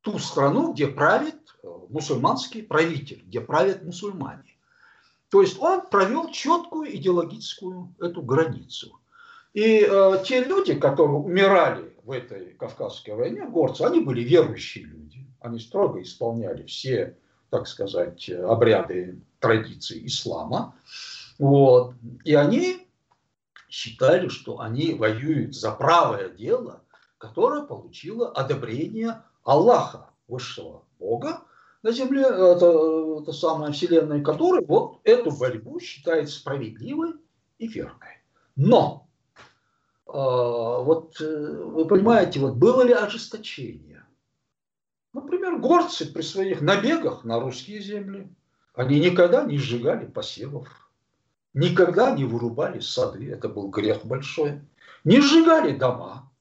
ту 0.04 0.20
страну, 0.20 0.74
где 0.74 0.88
правит 0.88 1.56
э, 1.64 1.68
мусульманский 1.90 2.62
правитель, 2.62 3.24
где 3.26 3.40
правят 3.42 3.84
мусульмане. 3.84 4.58
То 5.30 5.42
есть 5.42 5.60
он 5.60 5.88
провел 5.88 6.30
четкую 6.30 6.96
идеологическую 6.96 7.96
эту 8.00 8.22
границу. 8.22 9.00
И 9.54 9.88
э, 9.90 10.24
те 10.26 10.44
люди, 10.44 10.76
которые 10.76 11.18
умирали 11.18 11.96
в 12.04 12.12
этой 12.12 12.54
Кавказской 12.54 13.16
войне, 13.16 13.48
горцы, 13.48 13.84
они 13.84 14.02
были 14.02 14.22
верующие 14.22 14.84
люди. 14.84 15.26
Они 15.40 15.60
строго 15.60 16.02
исполняли 16.02 16.66
все, 16.66 17.18
так 17.50 17.68
сказать, 17.68 18.30
обряды, 18.30 19.22
традиции 19.40 20.06
ислама. 20.06 20.76
Вот. 21.40 21.94
И 22.26 22.36
они 22.36 22.88
считали, 23.70 24.28
что 24.28 24.60
они 24.60 24.94
воюют 24.94 25.56
за 25.56 25.72
правое 25.72 26.30
дело, 26.30 26.84
которое 27.18 27.64
получило 27.64 28.30
одобрение 28.30 29.24
Аллаха, 29.44 30.10
высшего 30.28 30.84
Бога 31.00 31.42
на 31.82 31.92
земле, 31.92 32.22
это, 32.22 33.20
это 33.22 33.34
самая 33.34 33.72
вселенная, 33.72 34.24
который 34.24 34.66
вот 34.66 35.00
эту 35.04 35.32
борьбу 35.32 35.80
считает 35.80 36.30
справедливой 36.30 37.14
и 37.60 37.68
верной. 37.68 38.22
Но, 38.56 39.08
э, 40.08 40.12
вот 40.14 41.20
вы 41.20 41.86
понимаете, 41.86 42.40
вот 42.40 42.56
было 42.56 42.84
ли 42.84 42.94
ожесточение? 42.94 44.06
Например, 45.12 45.58
горцы 45.58 46.12
при 46.12 46.22
своих 46.22 46.62
набегах 46.62 47.24
на 47.24 47.40
русские 47.40 47.82
земли, 47.82 48.28
они 48.74 49.00
никогда 49.00 49.44
не 49.44 49.58
сжигали 49.58 50.06
посевов, 50.06 50.68
никогда 51.54 52.12
не 52.12 52.26
вырубали 52.26 52.80
сады, 52.80 53.30
это 53.32 53.48
был 53.48 53.70
грех 53.70 54.06
большой, 54.06 54.62
не 55.04 55.22
сжигали 55.22 55.76
дома. 55.76 56.32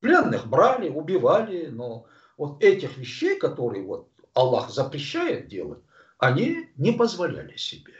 Пленных 0.00 0.46
брали, 0.46 0.88
убивали, 0.88 1.66
но 1.66 2.06
вот 2.36 2.62
этих 2.62 2.96
вещей, 2.96 3.38
которые 3.38 3.84
вот 3.84 4.08
Аллах 4.34 4.70
запрещает 4.70 5.48
делать, 5.48 5.80
они 6.18 6.70
не 6.76 6.92
позволяли 6.92 7.56
себе. 7.56 7.94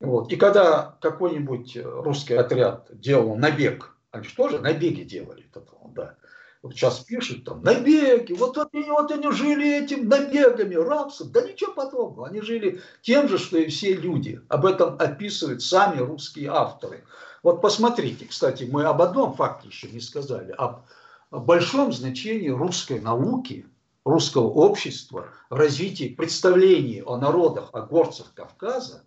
Вот. 0.00 0.30
И 0.32 0.36
когда 0.36 0.96
какой-нибудь 1.00 1.78
русский 1.82 2.34
отряд 2.34 2.88
делал 2.92 3.36
набег, 3.36 3.96
они 4.10 4.24
же 4.24 4.34
тоже 4.34 4.60
набеги 4.60 5.02
делали, 5.02 5.46
да, 5.94 6.16
вот 6.62 6.74
сейчас 6.74 6.98
пишут 7.00 7.44
там 7.44 7.62
набеги, 7.62 8.32
вот, 8.32 8.56
вот, 8.56 8.70
вот 8.72 9.12
они 9.12 9.30
жили 9.30 9.84
этим 9.84 10.08
набегами, 10.08 10.74
рабством. 10.74 11.30
Да 11.30 11.42
ничего 11.42 11.72
подобного. 11.72 12.26
Они 12.26 12.40
жили 12.40 12.80
тем 13.02 13.28
же, 13.28 13.38
что 13.38 13.56
и 13.58 13.68
все 13.68 13.94
люди. 13.94 14.40
Об 14.48 14.66
этом 14.66 14.96
описывают 14.98 15.62
сами 15.62 16.00
русские 16.00 16.50
авторы. 16.50 17.04
Вот 17.46 17.60
посмотрите, 17.60 18.24
кстати, 18.24 18.64
мы 18.64 18.86
об 18.86 19.00
одном 19.00 19.32
факте 19.32 19.68
еще 19.68 19.88
не 19.88 20.00
сказали, 20.00 20.50
об 20.58 20.84
большом 21.30 21.92
значении 21.92 22.48
русской 22.48 22.98
науки, 22.98 23.66
русского 24.04 24.48
общества, 24.48 25.28
развитии 25.48 26.08
представлений 26.08 27.04
о 27.06 27.18
народах, 27.18 27.70
о 27.72 27.82
горцах 27.82 28.34
Кавказа. 28.34 29.04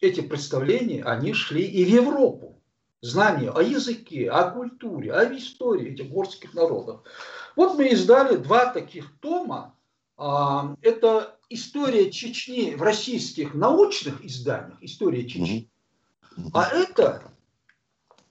Эти 0.00 0.22
представления, 0.22 1.04
они 1.04 1.34
шли 1.34 1.62
и 1.62 1.84
в 1.84 1.88
Европу 1.88 2.58
знания 3.02 3.50
о 3.50 3.60
языке, 3.60 4.30
о 4.30 4.50
культуре, 4.50 5.12
о 5.12 5.30
истории 5.36 5.92
этих 5.92 6.08
горских 6.08 6.54
народов. 6.54 7.02
Вот 7.54 7.76
мы 7.76 7.88
издали 7.88 8.36
два 8.36 8.72
таких 8.72 9.12
тома. 9.20 9.74
А, 10.16 10.74
это 10.80 11.36
история 11.50 12.10
Чечни 12.10 12.74
в 12.76 12.80
российских 12.80 13.52
научных 13.52 14.24
изданиях, 14.24 14.78
история 14.80 15.28
Чечни. 15.28 15.68
А 16.54 16.66
это 16.68 17.30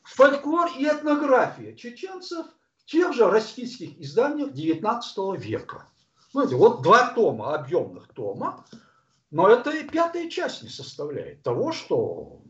фольклор 0.08 0.70
и 0.78 0.86
этнография 0.86 1.76
чеченцев 1.76 2.48
в 2.78 2.86
тех 2.86 3.14
же 3.14 3.30
российских 3.30 4.00
изданиях 4.00 4.52
XIX 4.52 5.38
века. 5.38 5.88
Знаете, 6.32 6.56
вот 6.56 6.82
два 6.82 7.10
тома, 7.14 7.56
объемных 7.56 8.08
тома, 8.14 8.66
но 9.32 9.50
это 9.50 9.72
и 9.72 9.84
пятая 9.84 10.30
часть 10.30 10.64
не 10.64 10.70
составляет 10.70 11.44
того, 11.44 11.72
что 11.72 12.42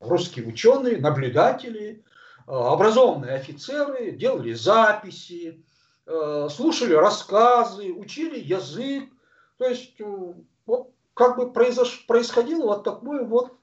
русские 0.00 0.46
ученые, 0.46 0.98
наблюдатели, 0.98 2.04
э, 2.04 2.42
образованные 2.46 3.34
офицеры 3.34 4.12
делали 4.12 4.52
записи, 4.52 5.64
э, 6.06 6.48
слушали 6.50 6.94
рассказы, 6.94 7.92
учили 7.92 8.38
язык. 8.38 9.08
То 9.56 9.66
есть 9.66 10.00
э, 10.00 10.34
вот 10.66 10.90
как 11.14 11.36
бы 11.36 11.52
происходило 11.52 12.66
вот 12.66 12.84
такое 12.84 13.24
вот 13.24 13.56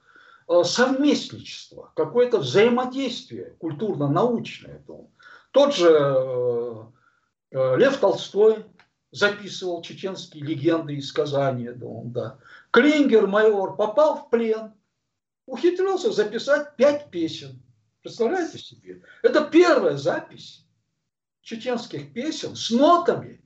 совместничество, 0.63 1.91
какое-то 1.95 2.39
взаимодействие 2.39 3.55
культурно-научное. 3.59 4.83
Тот 5.51 5.75
же 5.75 6.87
Лев 7.51 7.97
Толстой 7.97 8.65
записывал 9.11 9.81
чеченские 9.81 10.43
легенды 10.43 10.95
и 10.95 11.01
сказания. 11.01 11.73
Да. 11.73 12.39
Клингер, 12.71 13.27
майор, 13.27 13.75
попал 13.75 14.15
в 14.17 14.29
плен– 14.29 14.73
ухитрился 15.49 16.11
записать 16.11 16.75
пять 16.75 17.09
песен. 17.09 17.61
Представляете 18.01 18.59
себе? 18.59 19.01
Это 19.23 19.45
первая 19.45 19.97
запись 19.97 20.65
чеченских 21.41 22.13
песен 22.13 22.55
с 22.55 22.69
нотами 22.69 23.41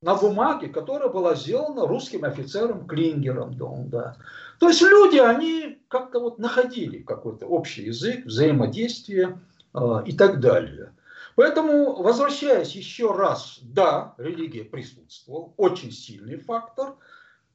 на 0.00 0.14
бумаге, 0.14 0.68
которая 0.68 1.08
была 1.08 1.34
сделана 1.34 1.86
русским 1.86 2.24
офицером 2.24 2.86
Клингером. 2.86 3.56
Да. 3.88 4.16
То 4.60 4.68
есть 4.68 4.82
люди, 4.82 5.18
они 5.18 5.78
как-то 5.88 6.20
вот 6.20 6.38
находили 6.38 6.98
какой-то 6.98 7.46
общий 7.46 7.84
язык, 7.84 8.24
взаимодействие 8.24 9.40
э, 9.74 10.02
и 10.06 10.16
так 10.16 10.40
далее. 10.40 10.92
Поэтому, 11.34 12.02
возвращаясь 12.02 12.74
еще 12.74 13.12
раз, 13.12 13.58
да, 13.62 14.14
религия 14.18 14.64
присутствовала, 14.64 15.52
очень 15.56 15.92
сильный 15.92 16.36
фактор– 16.38 16.94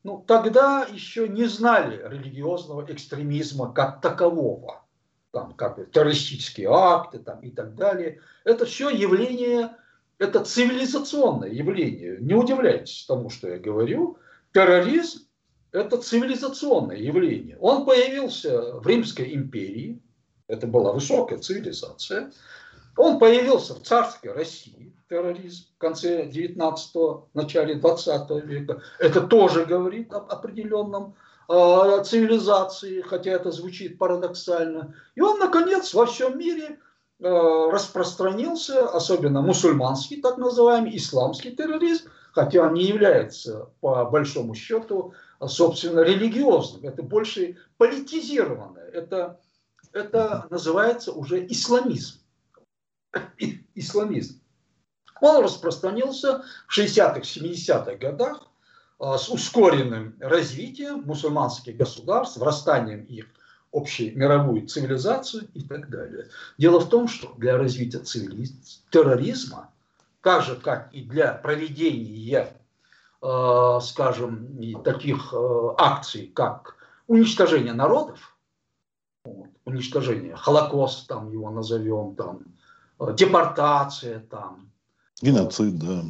ну, 0.04 0.22
тогда 0.28 0.86
еще 0.92 1.30
не 1.30 1.46
знали 1.46 2.02
религиозного 2.06 2.86
экстремизма 2.92 3.72
как 3.72 4.02
такового. 4.02 4.82
Там, 5.32 5.54
как 5.54 5.92
террористические 5.92 6.68
акты 6.70 7.18
там, 7.20 7.40
и 7.40 7.50
так 7.50 7.76
далее. 7.76 8.20
Это 8.44 8.66
все 8.66 8.90
явление, 8.90 9.76
это 10.24 10.44
цивилизационное 10.44 11.50
явление. 11.50 12.18
Не 12.20 12.34
удивляйтесь 12.34 13.06
тому, 13.06 13.30
что 13.30 13.50
я 13.50 13.60
говорю. 13.60 14.18
Терроризм– 14.54 15.28
это 15.72 15.98
цивилизационное 15.98 16.98
явление. 16.98 17.58
Он 17.60 17.86
появился 17.86 18.80
в 18.80 18.88
Римской 18.88 19.34
империи, 19.36 20.02
это 20.48 20.68
была 20.68 20.94
высокая 20.94 21.40
цивилизация. 21.40 22.32
Он 22.96 23.20
появился 23.20 23.74
в 23.76 23.82
царской 23.82 24.32
России, 24.32 24.96
терроризм 25.10 25.66
в 25.76 25.78
конце 25.80 26.30
19-го, 26.30 27.30
начале 27.34 27.76
20 27.76 28.46
века. 28.46 28.82
Это 29.00 29.22
тоже 29.22 29.66
говорит 29.66 30.14
об 30.14 30.32
определенном 30.32 31.16
э, 31.50 32.04
цивилизации, 32.06 33.02
хотя 33.02 33.32
это 33.32 33.52
звучит 33.52 33.98
парадоксально. 33.98 34.96
И 35.16 35.22
он, 35.22 35.40
наконец, 35.40 35.94
во 35.94 36.06
всем 36.06 36.38
мире 36.38 36.80
распространился, 37.24 38.88
особенно 38.90 39.42
мусульманский, 39.42 40.22
так 40.22 40.38
называемый, 40.38 40.98
исламский 40.98 41.56
терроризм, 41.56 42.10
хотя 42.34 42.64
он 42.64 42.74
не 42.74 42.84
является, 42.84 43.70
по 43.80 44.06
большому 44.06 44.56
счету, 44.56 45.14
собственно, 45.48 46.02
религиозным. 46.02 46.86
Это 46.86 47.02
больше 47.02 47.58
политизированное. 47.78 48.86
Это, 48.90 49.40
это 49.94 50.48
называется 50.50 51.14
уже 51.14 51.46
исламизм. 51.48 52.20
Исламизм. 53.76 54.42
Он 55.22 55.44
распространился 55.44 56.44
в 56.68 56.78
60-х, 56.78 57.22
70-х 57.22 57.96
годах 57.96 58.48
а, 59.00 59.18
с 59.18 59.30
ускоренным 59.30 60.18
развитием 60.20 61.04
мусульманских 61.04 61.78
государств, 61.78 62.38
врастанием 62.38 63.04
их 63.06 63.28
общей 63.74 64.12
мировую 64.12 64.68
цивилизацию 64.68 65.50
и 65.54 65.62
так 65.64 65.90
далее. 65.90 66.30
Дело 66.58 66.80
в 66.80 66.90
том, 66.90 67.08
что 67.08 67.34
для 67.38 67.58
развития 67.58 68.00
цивилизации, 68.00 68.82
терроризма, 68.92 69.72
так 70.22 70.44
же, 70.44 70.56
как 70.56 70.94
и 70.94 71.02
для 71.02 71.34
проведения, 71.34 72.56
э, 73.22 73.80
скажем, 73.82 74.84
таких 74.84 75.34
э, 75.34 75.70
акций, 75.78 76.32
как 76.34 76.76
уничтожение 77.08 77.74
народов, 77.74 78.38
вот, 79.26 79.50
уничтожение, 79.66 80.36
Холокост, 80.36 81.08
там 81.08 81.32
его 81.32 81.50
назовем, 81.50 82.16
там, 82.16 82.42
э, 83.00 83.14
депортация, 83.16 84.20
там, 84.20 84.70
Геноцид, 85.22 85.80
да. 85.80 86.04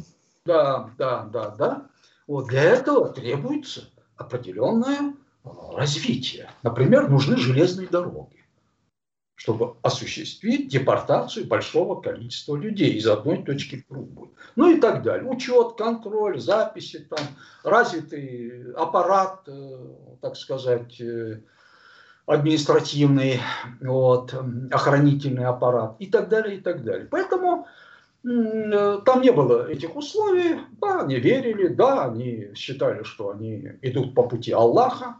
Да, 0.44 0.90
да, 0.98 1.22
да, 1.24 1.48
да. 1.50 1.86
Вот 2.26 2.48
для 2.48 2.62
этого 2.62 3.08
требуется 3.10 3.88
определенное 4.16 5.14
а, 5.44 5.76
развитие. 5.76 6.50
Например, 6.62 7.08
нужны 7.08 7.36
железные 7.36 7.88
дороги, 7.88 8.44
чтобы 9.34 9.76
осуществить 9.82 10.68
депортацию 10.68 11.46
большого 11.46 12.00
количества 12.00 12.56
людей 12.56 12.94
из 12.94 13.06
одной 13.06 13.44
точки 13.44 13.84
в 13.88 13.92
другую. 13.92 14.32
Ну 14.56 14.74
и 14.74 14.80
так 14.80 15.02
далее. 15.02 15.30
Учет, 15.30 15.76
контроль, 15.76 16.40
записи, 16.40 17.06
там, 17.10 17.26
развитый 17.62 18.72
аппарат, 18.72 19.42
э, 19.46 19.78
так 20.20 20.36
сказать, 20.36 21.00
э, 21.00 21.40
административный, 22.26 23.40
вот, 23.80 24.34
охранительный 24.70 25.44
аппарат 25.44 25.96
и 25.98 26.06
так 26.06 26.30
далее, 26.30 26.56
и 26.56 26.60
так 26.60 26.82
далее. 26.82 27.06
Поэтому 27.10 27.66
Э, 28.24 29.00
там 29.04 29.20
не 29.20 29.30
было 29.30 29.70
этих 29.70 29.96
условий, 29.96 30.60
да, 30.80 31.02
они 31.02 31.16
верили, 31.16 31.68
да, 31.68 32.06
они 32.06 32.52
считали, 32.54 33.02
что 33.02 33.30
они 33.30 33.72
идут 33.82 34.14
по 34.14 34.22
пути 34.22 34.50
Аллаха, 34.52 35.16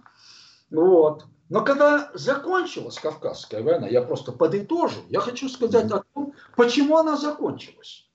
вот. 0.75 1.27
Но 1.49 1.65
когда 1.65 2.11
закончилась 2.15 2.99
Кавказская 2.99 3.63
война, 3.63 3.87
я 3.87 4.03
просто 4.03 4.33
подытожу, 4.33 5.01
я 5.09 5.21
хочу 5.21 5.49
сказать 5.49 5.91
о 5.93 6.03
том, 6.13 6.35
почему 6.57 6.97
она 6.97 7.17
закончилась. 7.17 8.09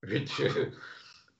Ведь 0.00 0.38
э, 0.40 0.72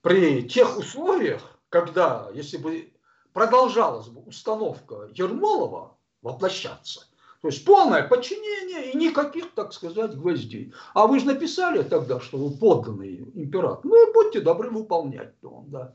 при 0.01 0.47
тех 0.47 0.77
условиях, 0.77 1.41
когда, 1.69 2.29
если 2.33 2.57
бы 2.57 2.93
продолжалась 3.33 4.07
бы 4.07 4.21
установка 4.21 5.09
Ермолова 5.13 5.97
воплощаться, 6.21 7.07
то 7.41 7.49
есть 7.49 7.65
полное 7.65 8.07
подчинение 8.07 8.91
и 8.91 8.97
никаких, 8.97 9.53
так 9.53 9.73
сказать, 9.73 10.15
гвоздей. 10.15 10.73
А 10.93 11.07
вы 11.07 11.19
же 11.19 11.25
написали 11.25 11.83
тогда, 11.83 12.21
что 12.21 12.37
вы 12.37 12.55
подданный 12.55 13.17
император. 13.33 13.81
Ну 13.83 14.09
и 14.09 14.13
будьте 14.13 14.39
добры 14.39 14.69
выполнять. 14.69 15.37
то, 15.41 15.65
Да. 15.67 15.93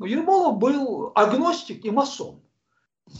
Но 0.00 0.06
Ермолов 0.06 0.58
был 0.58 1.12
агностик 1.14 1.84
и 1.84 1.90
масон. 1.92 2.42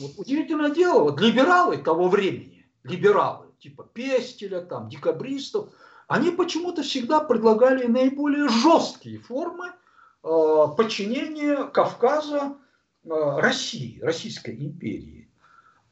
Вот 0.00 0.12
удивительное 0.16 0.70
дело, 0.70 1.00
вот 1.04 1.20
либералы 1.20 1.78
того 1.78 2.08
времени, 2.08 2.66
либералы, 2.82 3.46
типа 3.58 3.84
Пестеля, 3.84 4.60
там, 4.60 4.88
декабристов, 4.88 5.68
они 6.08 6.30
почему-то 6.30 6.82
всегда 6.82 7.20
предлагали 7.20 7.86
наиболее 7.86 8.48
жесткие 8.48 9.18
формы 9.18 9.68
э, 9.68 10.64
подчинения 10.76 11.64
Кавказа 11.64 12.56
э, 13.04 13.08
России, 13.08 14.00
Российской 14.00 14.54
империи. 14.54 15.30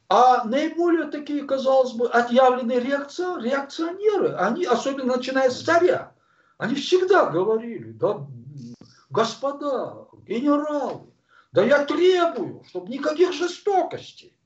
А 0.09 0.43
наиболее 0.43 1.05
такие, 1.05 1.43
казалось 1.45 1.93
бы, 1.93 2.09
отъявленные 2.09 2.81
реакции, 2.81 3.41
реакционеры, 3.41 4.33
они, 4.33 4.65
особенно 4.65 5.15
начиная 5.15 5.49
с 5.49 5.61
царя, 5.61 6.11
они 6.57 6.75
всегда 6.75 7.27
говорили, 7.27 7.91
да, 7.93 8.27
господа, 9.09 10.07
генералы, 10.27 11.10
да 11.51 11.63
я 11.63 11.85
требую, 11.85 12.63
чтобы 12.67 12.91
никаких 12.91 13.33
жестокостей, 13.33 14.37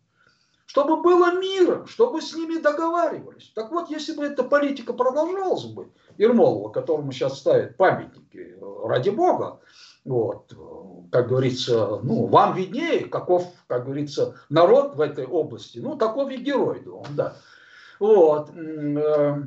чтобы 0.66 1.02
было 1.02 1.40
миром, 1.40 1.86
чтобы 1.88 2.22
с 2.22 2.34
ними 2.36 2.60
договаривались. 2.60 3.52
Так 3.54 3.72
вот, 3.72 3.90
если 3.90 4.14
бы 4.14 4.26
эта 4.26 4.44
политика 4.44 4.94
продолжалась 4.94 5.66
бы, 5.66 5.92
Ермолова, 6.18 6.70
которому 6.70 7.12
сейчас 7.12 7.40
ставят 7.40 7.78
памятники, 7.78 8.58
ради 8.84 9.12
бога, 9.12 9.60
вот, 10.04 10.52
как 11.12 11.28
говорится, 11.28 12.00
ну, 12.02 12.26
вам 12.28 12.56
виднее, 12.56 13.06
каков, 13.06 13.48
как 13.68 13.86
говорится, 13.86 14.36
народ 14.50 14.96
в 14.96 15.02
этой 15.02 15.26
области, 15.26 15.78
ну, 15.78 15.96
таков 15.96 16.32
и 16.32 16.38
герой, 16.38 16.84
да. 17.12 17.36
Вот, 18.00 18.50
э, 18.50 19.44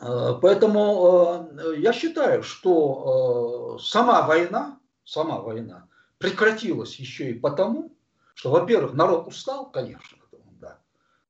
э, 0.00 0.32
поэтому 0.40 1.50
э, 1.58 1.76
я 1.78 1.92
считаю, 1.92 2.42
что 2.42 3.78
сама 3.80 4.26
война, 4.26 4.78
сама 5.04 5.40
война 5.40 5.88
прекратилась 6.18 6.96
еще 6.96 7.30
и 7.30 7.34
потому, 7.34 7.96
что, 8.34 8.50
во-первых, 8.50 8.94
народ 8.94 9.26
устал, 9.26 9.70
конечно, 9.70 10.18
да. 10.60 10.78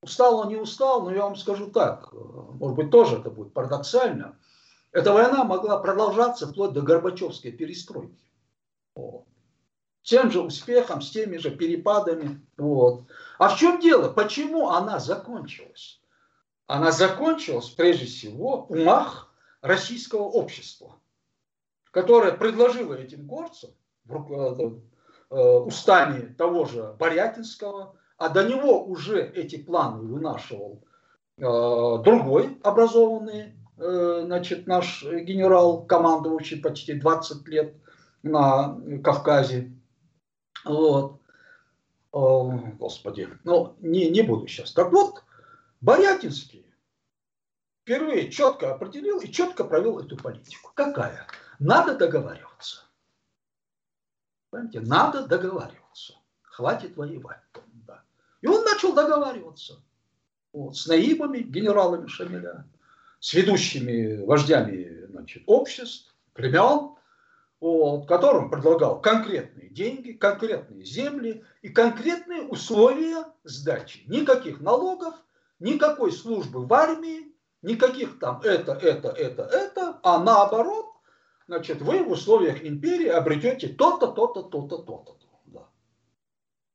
Устал 0.01 0.39
он, 0.39 0.49
не 0.49 0.57
устал, 0.57 1.03
но 1.03 1.13
я 1.13 1.23
вам 1.23 1.37
скажу 1.37 1.71
так, 1.71 2.13
может 2.13 2.77
быть, 2.77 2.91
тоже 2.91 3.19
это 3.19 3.31
будет 3.31 3.53
парадоксально. 3.53 4.39
Эта 4.93 5.13
война 5.13 5.45
могла 5.45 5.79
продолжаться 5.79 6.47
вплоть 6.47 6.73
до 6.73 6.83
Горбачевской 6.83 7.53
перестройки. 7.53 8.25
Вот. 8.95 9.25
Тем 10.03 10.31
же 10.31 10.41
успехом, 10.41 11.03
с 11.03 11.11
теми 11.11 11.37
же 11.37 11.51
перепадами. 11.51 12.41
Вот. 12.57 13.03
А 13.39 13.49
в 13.49 13.59
чем 13.59 13.81
дело? 13.81 14.11
Почему 14.11 14.71
она 14.71 15.01
закончилась? 15.01 16.01
Она 16.67 16.93
закончилась 16.93 17.69
прежде 17.69 18.07
всего 18.07 18.67
в 18.67 18.73
умах 18.73 19.35
российского 19.61 20.23
общества, 20.23 20.99
которое 21.91 22.33
предложило 22.33 22.95
этим 22.95 23.27
горцам 23.27 23.71
в 24.07 24.33
э, 24.33 24.71
э, 25.31 25.59
устами 25.59 26.35
того 26.35 26.65
же 26.65 26.95
Борятинского, 26.99 27.97
а 28.19 28.29
до 28.29 28.45
него 28.45 28.85
уже 28.85 29.21
эти 29.23 29.57
планы 29.57 30.03
вынашивал 30.03 30.83
э, 31.39 31.43
другой 31.43 32.59
образованный 32.63 33.55
значит, 33.79 34.67
наш 34.67 35.05
генерал, 35.05 35.85
командующий 35.85 36.63
почти 36.63 36.95
20 36.95 37.47
лет– 37.49 37.75
на 38.27 38.79
Кавказе. 39.03 39.73
Вот. 40.65 41.21
Господи, 42.13 43.29
ну 43.45 43.77
не, 43.81 44.09
не 44.09 44.23
буду 44.23 44.47
сейчас. 44.47 44.73
Так 44.73 44.91
вот, 44.91 45.23
Борятинский 45.81 46.67
впервые 47.83 48.31
четко 48.31 48.75
определил 48.75 49.21
и 49.21 49.31
четко 49.31 49.65
провел 49.65 49.99
эту 49.99 50.17
политику. 50.17 50.73
Какая? 50.75 51.27
Надо 51.59 51.97
договариваться. 51.97 52.46
Понимаете? 54.57 54.81
Надо 54.81 55.27
договариваться. 55.27 56.15
Хватит 56.43 56.97
воевать. 56.97 57.41
Да. 57.87 58.03
И 58.41 58.47
он 58.47 58.65
начал 58.65 58.95
договариваться 58.95 59.83
вот, 60.55 60.77
с 60.77 60.87
наибами, 60.87 61.41
генералами 61.41 62.07
Шамиля, 62.07 62.67
с 63.21 63.35
ведущими 63.35 64.25
вождями 64.25 65.05
значит, 65.11 65.43
обществ, 65.47 66.15
племен, 66.33 66.95
вот, 67.61 68.07
которым 68.09 68.51
предлагал 68.51 69.01
конкретные 69.03 69.69
деньги, 69.69 70.13
конкретные 70.13 70.85
земли 70.85 71.45
и 71.61 71.69
конкретные 71.69 72.43
условия 72.43 73.27
сдачи. 73.45 74.05
Никаких 74.07 74.61
налогов, 74.61 75.15
никакой 75.59 76.13
службы 76.13 76.65
в 76.65 76.73
армии, 76.73 77.35
никаких 77.61 78.19
там 78.19 78.41
это, 78.41 78.73
это, 78.73 79.09
это, 79.09 79.43
это, 79.43 80.01
а 80.03 80.19
наоборот, 80.19 80.96
значит, 81.47 81.83
вы 81.83 82.03
в 82.03 82.11
условиях 82.11 82.65
империи 82.65 83.09
обретете 83.09 83.69
то-то, 83.69 84.09
то-то, 84.09 84.43
то-то, 84.43 84.79
то-то. 84.79 85.17
Да. 85.47 85.69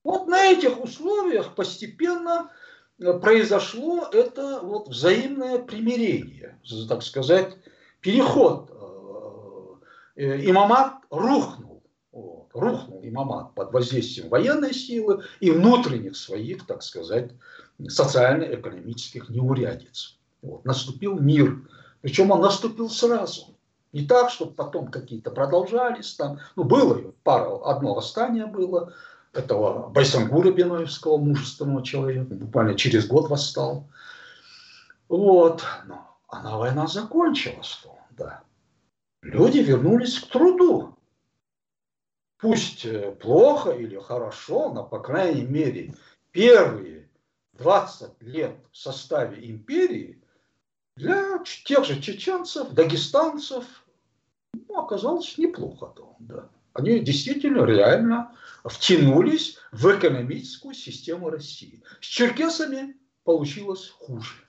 Вот 0.03 0.28
на 0.28 0.51
этих 0.51 0.82
условиях 0.82 1.55
постепенно 1.55 2.51
э, 2.99 3.13
произошло 3.19 4.07
это 4.11 4.61
вот 4.61 4.89
взаимное 4.89 5.59
примирение, 5.59 6.59
так 6.88 7.03
сказать, 7.03 7.57
переход 8.01 8.72
Э, 10.15 10.49
имамат 10.49 10.95
рухнул. 11.09 11.84
Вот, 12.11 12.49
рухнул 12.53 12.99
имамат 13.03 13.55
под 13.55 13.72
воздействием 13.72 14.30
военной 14.30 14.74
силы 14.74 15.24
и 15.39 15.49
внутренних 15.49 16.17
своих, 16.17 16.67
так 16.67 16.84
сказать, 16.84 17.32
социально-экономических 17.88 19.30
неурядиц. 19.30 20.19
Вот, 20.41 20.65
наступил 20.65 21.17
мир. 21.17 21.67
Причем 22.01 22.32
он 22.32 22.41
наступил 22.41 22.89
сразу. 22.89 23.57
Не 23.93 24.05
так, 24.05 24.29
чтобы 24.29 24.53
потом 24.53 24.87
какие-то 24.87 25.31
продолжались 25.31 26.13
там. 26.15 26.39
Ну, 26.55 26.63
было 26.63 27.13
пара, 27.23 27.59
одно 27.65 27.93
восстание 27.93 28.45
было, 28.45 28.93
этого 29.33 29.89
Байсангура 29.89 30.51
Беноевского, 30.51 31.17
мужественного 31.17 31.83
человека, 31.83 32.33
буквально 32.33 32.75
через 32.75 33.07
год 33.07 33.29
восстал. 33.29 33.89
Вот. 35.09 35.63
Но 35.85 36.17
она 36.27 36.57
война 36.57 36.87
закончилась, 36.87 37.83
да 38.11 38.43
люди 39.21 39.59
вернулись 39.59 40.19
к 40.19 40.27
труду. 40.27 40.97
Пусть 42.37 42.85
э, 42.85 43.11
плохо 43.11 43.71
или 43.71 43.97
хорошо, 43.99 44.73
но, 44.73 44.83
по 44.83 44.99
крайней 44.99 45.43
мере, 45.43 45.93
первые 46.31 47.09
20 47.53 48.21
лет 48.21 48.55
в 48.71 48.77
составе 48.77 49.49
империи 49.49 50.21
для 50.95 51.39
тех 51.65 51.85
же 51.85 52.01
чеченцев, 52.01 52.69
дагестанцев 52.71 53.80
ну, 54.54 54.80
оказалось 54.80 55.38
неплохо. 55.38 55.93
Да. 56.20 56.49
Они 56.74 56.99
действительно 56.99 57.66
реально 57.66 58.36
втянулись 58.64 59.58
в 59.72 59.88
экономическую 59.97 60.74
систему 60.74 61.30
России. 61.30 61.84
С 61.99 62.06
черкесами 62.06 62.95
получилось 63.24 63.89
хуже. 63.89 64.47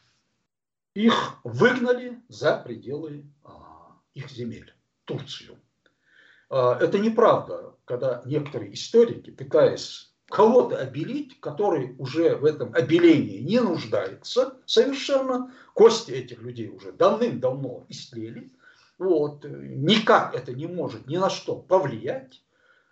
Их 0.95 1.39
выгнали 1.43 2.23
за 2.29 2.57
пределы 2.59 3.25
а, 3.45 3.97
их 4.15 4.31
земель, 4.31 4.75
Турцию. 5.05 5.59
А, 6.51 6.79
это 6.79 6.99
неправда, 6.99 7.75
когда 7.85 8.23
некоторые 8.27 8.75
историки, 8.75 9.31
пытаясь 9.31 10.13
кого-то 10.29 10.77
обелить, 10.77 11.41
который 11.41 11.97
уже 11.99 12.37
в 12.37 12.45
этом 12.45 12.75
обелении 12.75 13.41
не 13.41 13.61
нуждается 13.61 14.59
совершенно, 14.67 15.53
кости 15.75 16.11
этих 16.11 16.43
людей 16.43 16.69
уже 16.69 16.93
давным-давно 16.93 17.87
истлели, 17.89 18.53
вот, 18.99 19.45
никак 19.45 20.34
это 20.34 20.53
не 20.53 20.66
может 20.66 21.07
ни 21.07 21.16
на 21.16 21.30
что 21.30 21.57
повлиять. 21.57 22.43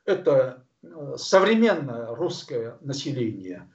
Это 0.04 0.64
э, 0.82 1.14
современное 1.16 2.14
русское 2.14 2.78
население 2.80 3.68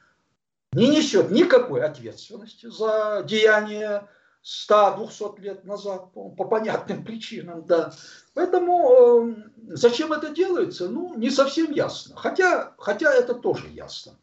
не 0.75 0.89
несет 0.89 1.31
никакой 1.31 1.83
ответственности 1.83 2.69
за 2.69 3.23
деяния 3.25 4.09
100-200 4.43 5.39
лет 5.39 5.63
назад, 5.63 6.11
по, 6.11 6.29
по 6.29 6.43
понятным 6.43 7.03
причинам, 7.03 7.65
да. 7.65 7.93
Поэтому 8.33 9.33
э, 9.33 9.35
зачем 9.69 10.11
это 10.13 10.29
делается, 10.29 10.89
ну, 10.89 11.15
не 11.15 11.29
совсем 11.29 11.71
ясно. 11.71 12.15
Хотя, 12.15 12.73
хотя 12.77 13.11
это 13.13 13.33
тоже 13.33 13.69
ясно. 13.69 14.13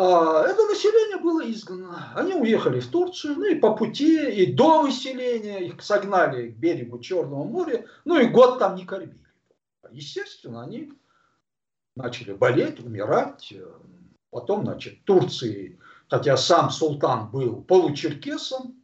А, 0.00 0.44
это 0.46 0.64
население 0.64 1.16
было 1.16 1.50
изгнано. 1.50 2.12
Они 2.14 2.32
уехали 2.32 2.78
в 2.78 2.86
Турцию, 2.86 3.34
ну 3.34 3.46
и 3.46 3.56
по 3.56 3.74
пути, 3.74 4.30
и 4.30 4.52
до 4.52 4.82
выселения 4.82 5.58
их 5.58 5.82
согнали 5.82 6.50
к 6.50 6.56
берегу 6.56 7.00
Черного 7.00 7.42
моря, 7.42 7.84
ну 8.04 8.16
и 8.16 8.26
год 8.28 8.60
там 8.60 8.76
не 8.76 8.86
кормили. 8.86 9.18
Естественно, 9.90 10.62
они 10.62 10.92
начали 11.96 12.32
болеть, 12.32 12.78
умирать. 12.78 13.52
Потом, 14.30 14.66
значит, 14.66 15.02
Турции, 15.02 15.80
хотя 16.08 16.36
сам 16.36 16.70
султан 16.70 17.32
был 17.32 17.62
получеркесом, 17.62 18.80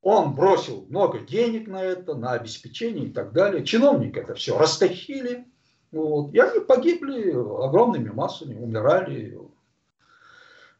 он 0.00 0.36
бросил 0.36 0.86
много 0.90 1.18
денег 1.18 1.66
на 1.66 1.82
это, 1.82 2.14
на 2.14 2.34
обеспечение 2.34 3.06
и 3.06 3.12
так 3.12 3.32
далее. 3.32 3.64
Чиновники 3.64 4.20
это 4.20 4.34
все 4.34 4.56
растащили. 4.56 5.48
Вот, 5.90 6.32
и 6.32 6.38
они 6.38 6.60
погибли 6.60 7.32
огромными 7.32 8.10
массами, 8.10 8.54
умирали. 8.54 9.49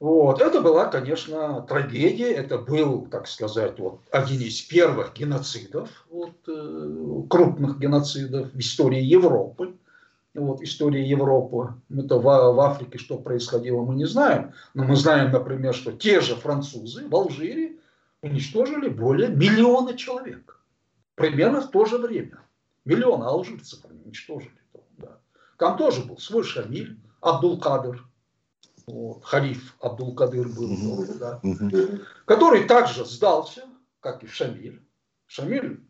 Вот. 0.01 0.41
Это 0.41 0.63
была, 0.63 0.87
конечно, 0.87 1.61
трагедия. 1.63 2.33
Это 2.33 2.57
был, 2.57 3.07
так 3.07 3.29
сказать, 3.29 3.79
вот, 3.79 4.01
один 4.11 4.41
из 4.41 4.63
первых 4.63 5.13
геноцидов, 5.15 5.91
вот, 6.11 6.37
э, 6.49 7.23
крупных 7.29 7.79
геноцидов 7.79 8.51
в 8.53 8.59
истории 8.59 9.03
Европы. 9.03 9.75
Вот, 10.33 10.63
история 10.63 11.07
Европы. 11.07 11.75
Это 11.91 12.17
в, 12.17 12.23
в 12.23 12.61
Африке 12.61 12.99
что 12.99 13.19
происходило, 13.19 13.83
мы 13.83 13.95
не 13.95 14.07
знаем. 14.07 14.55
Но 14.73 14.85
мы 14.85 14.97
знаем, 14.97 15.33
например, 15.33 15.75
что 15.75 15.93
те 15.93 16.21
же 16.21 16.35
французы 16.35 17.07
в 17.07 17.15
Алжире 17.15 17.77
уничтожили 18.23 18.89
более 18.89 19.29
миллиона 19.29 19.95
человек. 19.95 20.61
примерно 21.15 21.61
в 21.61 21.71
то 21.71 21.85
же 21.85 21.99
время. 21.99 22.41
Миллионы 22.87 23.25
алжирцев 23.25 23.81
уничтожили. 23.85 24.53
Да. 24.97 25.19
Там 25.59 25.77
тоже 25.77 26.03
был 26.03 26.17
свой 26.17 26.45
Шамиль, 26.45 26.99
Абдул-Кадр, 27.21 28.03
Халиф 29.23 29.75
Абдул-Кадыр 29.81 30.49
был, 30.49 30.73
угу. 30.73 31.07
да, 31.19 31.41
угу. 31.43 31.71
который 32.25 32.65
также 32.65 33.05
сдался, 33.05 33.65
как 34.01 34.23
и 34.23 34.27
Шамиль. 34.27 34.83
Шамиль, 35.27 35.81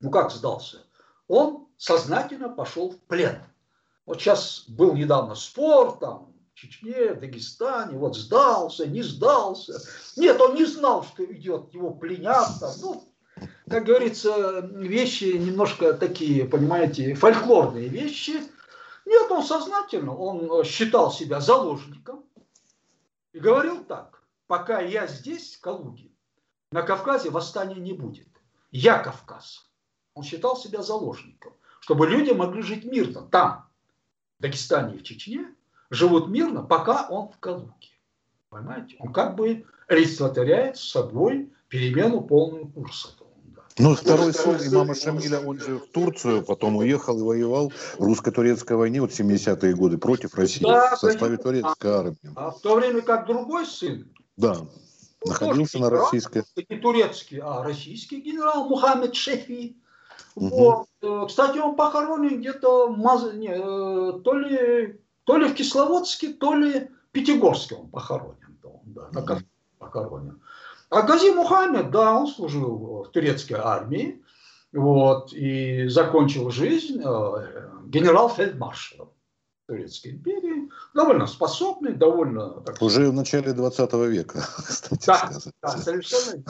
ну 0.00 0.10
как 0.10 0.30
сдался? 0.30 0.84
Он 1.28 1.68
сознательно 1.76 2.48
пошел 2.48 2.90
в 2.90 2.98
плен. 3.00 3.38
Вот 4.06 4.20
сейчас 4.20 4.64
был 4.68 4.94
недавно 4.94 5.34
спор, 5.34 5.98
там, 5.98 6.34
в 6.54 6.58
Чечне, 6.58 7.14
в 7.14 7.20
Дагестане, 7.20 7.96
вот 7.98 8.16
сдался, 8.16 8.86
не 8.86 9.02
сдался. 9.02 9.80
Нет, 10.16 10.40
он 10.40 10.54
не 10.54 10.66
знал, 10.66 11.04
что 11.04 11.24
идет, 11.24 11.72
его 11.72 11.90
пленят. 11.90 12.48
Там, 12.60 12.72
ну, 12.80 13.04
как 13.68 13.84
говорится, 13.84 14.60
вещи 14.72 15.36
немножко 15.36 15.94
такие, 15.94 16.44
понимаете, 16.44 17.14
фольклорные 17.14 17.88
вещи. 17.88 18.34
Нет, 19.06 19.30
он 19.30 19.42
сознательно, 19.42 20.16
он 20.16 20.64
считал 20.64 21.12
себя 21.12 21.40
заложником 21.40 22.24
и 23.32 23.38
говорил 23.38 23.84
так, 23.84 24.22
пока 24.46 24.80
я 24.80 25.06
здесь, 25.06 25.56
в 25.56 25.60
Калуге, 25.60 26.10
на 26.70 26.82
Кавказе 26.82 27.30
восстания 27.30 27.76
не 27.76 27.92
будет. 27.92 28.28
Я 28.70 28.98
Кавказ. 28.98 29.70
Он 30.14 30.22
считал 30.22 30.56
себя 30.56 30.82
заложником, 30.82 31.52
чтобы 31.80 32.06
люди 32.06 32.30
могли 32.30 32.62
жить 32.62 32.84
мирно 32.84 33.22
там, 33.22 33.68
в 34.38 34.42
Дагестане 34.42 34.96
и 34.96 34.98
в 34.98 35.02
Чечне, 35.02 35.54
живут 35.90 36.28
мирно, 36.28 36.62
пока 36.62 37.06
он 37.08 37.28
в 37.28 37.38
Калуге. 37.38 37.90
Понимаете? 38.48 38.96
Он 39.00 39.12
как 39.12 39.34
бы 39.34 39.66
олицетворяет 39.88 40.76
собой 40.76 41.52
перемену 41.68 42.22
полную 42.22 42.68
курса. 42.68 43.08
Ну, 43.76 43.96
второй 43.96 44.32
сын 44.32 44.56
имама 44.56 44.94
Шамиля, 44.94 45.40
он 45.40 45.58
же 45.58 45.78
в 45.78 45.88
Турцию, 45.88 46.44
потом 46.44 46.76
уехал 46.76 47.18
и 47.18 47.22
воевал 47.22 47.72
в 47.98 48.04
русско-турецкой 48.04 48.76
войне 48.76 49.00
вот 49.00 49.10
70-е 49.10 49.74
годы 49.74 49.98
против 49.98 50.34
России 50.34 50.62
да, 50.62 50.94
в 50.94 50.98
составе 51.00 51.38
турецкой 51.38 51.90
а, 51.90 51.98
армии. 51.98 52.32
А 52.36 52.50
в 52.52 52.60
то 52.60 52.76
время 52.76 53.02
как 53.02 53.26
другой 53.26 53.66
сын 53.66 54.08
да, 54.36 54.54
ну, 54.54 54.68
находился 55.24 55.80
на 55.80 55.90
российской... 55.90 56.44
Не 56.68 56.76
турецкий, 56.76 57.40
а 57.40 57.64
российский 57.64 58.20
генерал 58.20 58.68
Мухаммед 58.68 59.16
Шефи. 59.16 59.76
Угу. 60.36 60.48
Вот. 60.48 60.86
Э, 61.02 61.24
кстати, 61.26 61.58
он 61.58 61.74
похоронен 61.74 62.38
где-то 62.38 62.94
не, 63.34 63.48
э, 63.48 64.20
то, 64.20 64.34
ли, 64.34 65.00
то 65.24 65.36
ли 65.36 65.48
в 65.48 65.54
Кисловодске, 65.54 66.32
то 66.34 66.54
ли 66.54 66.90
в 67.08 67.10
Пятигорске 67.10 67.74
он 67.74 67.88
похоронен. 67.88 68.56
Да, 68.84 69.08
угу. 69.12 69.40
похоронен. 69.78 70.40
А 70.94 71.02
Гази 71.02 71.32
Мухаммед, 71.32 71.90
да, 71.90 72.14
он 72.14 72.28
служил 72.28 73.02
в 73.02 73.10
турецкой 73.10 73.54
армии, 73.54 74.22
вот, 74.72 75.32
и 75.32 75.88
закончил 75.88 76.50
жизнь 76.50 77.02
э, 77.04 77.70
генерал-фельдмаршалом 77.86 79.10
Турецкой 79.66 80.12
империи, 80.12 80.68
довольно 80.94 81.26
способный, 81.26 81.94
довольно... 81.94 82.60
Так 82.60 82.80
Уже 82.80 83.08
в 83.10 83.12
начале 83.12 83.52
20 83.52 83.92
века, 83.92 84.46
кстати 84.56 85.06
да, 85.06 85.16
сказать. 85.16 85.54
Да, 85.62 85.68
совершенно 85.78 86.44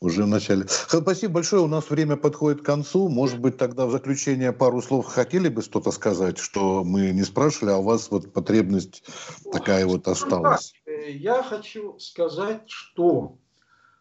Уже 0.00 0.22
в 0.22 0.28
начале. 0.28 0.66
Спасибо 0.68 1.34
большое, 1.34 1.62
у 1.62 1.66
нас 1.66 1.90
время 1.90 2.16
подходит 2.16 2.62
к 2.62 2.64
концу. 2.64 3.08
Может 3.08 3.40
быть, 3.40 3.58
тогда 3.58 3.84
в 3.84 3.90
заключение 3.90 4.52
пару 4.52 4.80
слов 4.80 5.06
хотели 5.06 5.50
бы 5.50 5.60
что-то 5.60 5.90
сказать, 5.90 6.38
что 6.38 6.82
мы 6.82 7.10
не 7.10 7.24
спрашивали, 7.24 7.72
а 7.72 7.76
у 7.76 7.82
вас 7.82 8.10
вот 8.10 8.32
потребность 8.32 9.04
такая 9.52 9.84
вот 9.86 10.08
осталась. 10.08 10.72
Э, 11.02 11.10
я 11.10 11.42
хочу 11.42 11.98
сказать, 11.98 12.70
что 12.70 13.38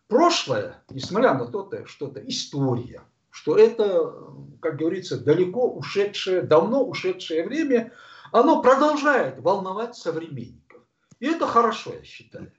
прошлое, 0.08 0.84
несмотря 0.89 1.34
на 1.34 1.47
то, 1.47 1.70
что 1.86 2.08
это 2.08 2.20
история, 2.28 3.02
что 3.30 3.58
это, 3.58 4.14
как 4.62 4.78
говорится, 4.78 5.20
далеко 5.20 5.72
ушедшее, 5.72 6.41
давно 6.41 6.84
ушедшее 6.86 7.45
время, 7.45 7.93
оно 8.32 8.62
продолжает 8.62 9.39
волновать 9.39 9.95
современников. 9.95 10.82
И 11.20 11.28
это 11.28 11.47
хорошо, 11.47 11.93
я 11.93 12.04
считаю. 12.04 12.52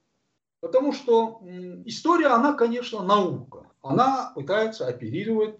Потому 0.61 0.93
что 0.93 1.43
история, 1.84 2.28
она, 2.28 2.55
конечно, 2.55 3.03
наука. 3.03 3.66
Она 3.82 4.32
пытается 4.34 4.86
оперировать 4.86 5.57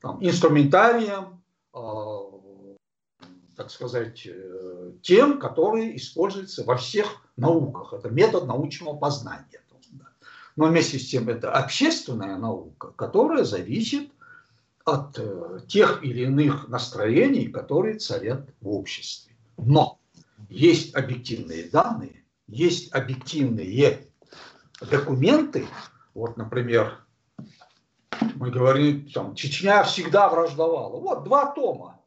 там, 0.00 0.24
инструментарием, 0.24 1.42
э, 1.74 3.28
так 3.54 3.70
сказать, 3.70 4.26
э, 4.26 4.92
тем, 5.02 5.38
который 5.38 5.96
используется 5.96 6.64
во 6.64 6.76
всех 6.76 7.25
науках. 7.36 7.92
Это 7.92 8.10
метод 8.10 8.46
научного 8.46 8.96
познания. 8.96 9.60
Но 10.56 10.66
вместе 10.66 10.98
с 10.98 11.08
тем 11.08 11.28
это 11.28 11.52
общественная 11.52 12.36
наука, 12.36 12.92
которая 12.92 13.44
зависит 13.44 14.10
от 14.84 15.18
э, 15.18 15.60
тех 15.68 16.02
или 16.02 16.22
иных 16.22 16.68
настроений, 16.68 17.48
которые 17.48 17.98
царят 17.98 18.48
в 18.60 18.70
обществе. 18.70 19.34
Но 19.58 19.98
есть 20.48 20.94
объективные 20.94 21.64
данные, 21.64 22.24
есть 22.46 22.94
объективные 22.94 24.08
документы. 24.80 25.66
Вот, 26.14 26.36
например, 26.38 27.04
мы 28.36 28.50
говорим, 28.50 29.10
там, 29.10 29.34
Чечня 29.34 29.82
всегда 29.82 30.28
враждовала. 30.28 30.98
Вот 30.98 31.24
два 31.24 31.52
тома. 31.52 32.00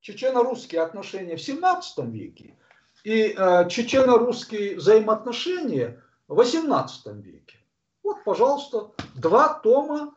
Чечено-русские 0.00 0.80
отношения 0.80 1.36
в 1.36 1.42
17 1.42 2.06
веке 2.06 2.56
и 3.04 3.34
э, 3.36 3.68
чечено-русские 3.68 4.76
взаимоотношения 4.76 6.02
в 6.28 6.36
18 6.36 7.06
веке. 7.16 7.58
Вот, 8.02 8.24
пожалуйста, 8.24 8.92
два 9.14 9.54
тома 9.54 10.14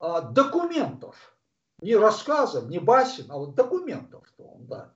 э, 0.00 0.22
документов 0.32 1.36
не 1.80 1.96
рассказов, 1.96 2.68
не 2.68 2.78
басен, 2.78 3.26
а 3.28 3.38
вот 3.38 3.54
документов. 3.54 4.22
Да. 4.60 4.92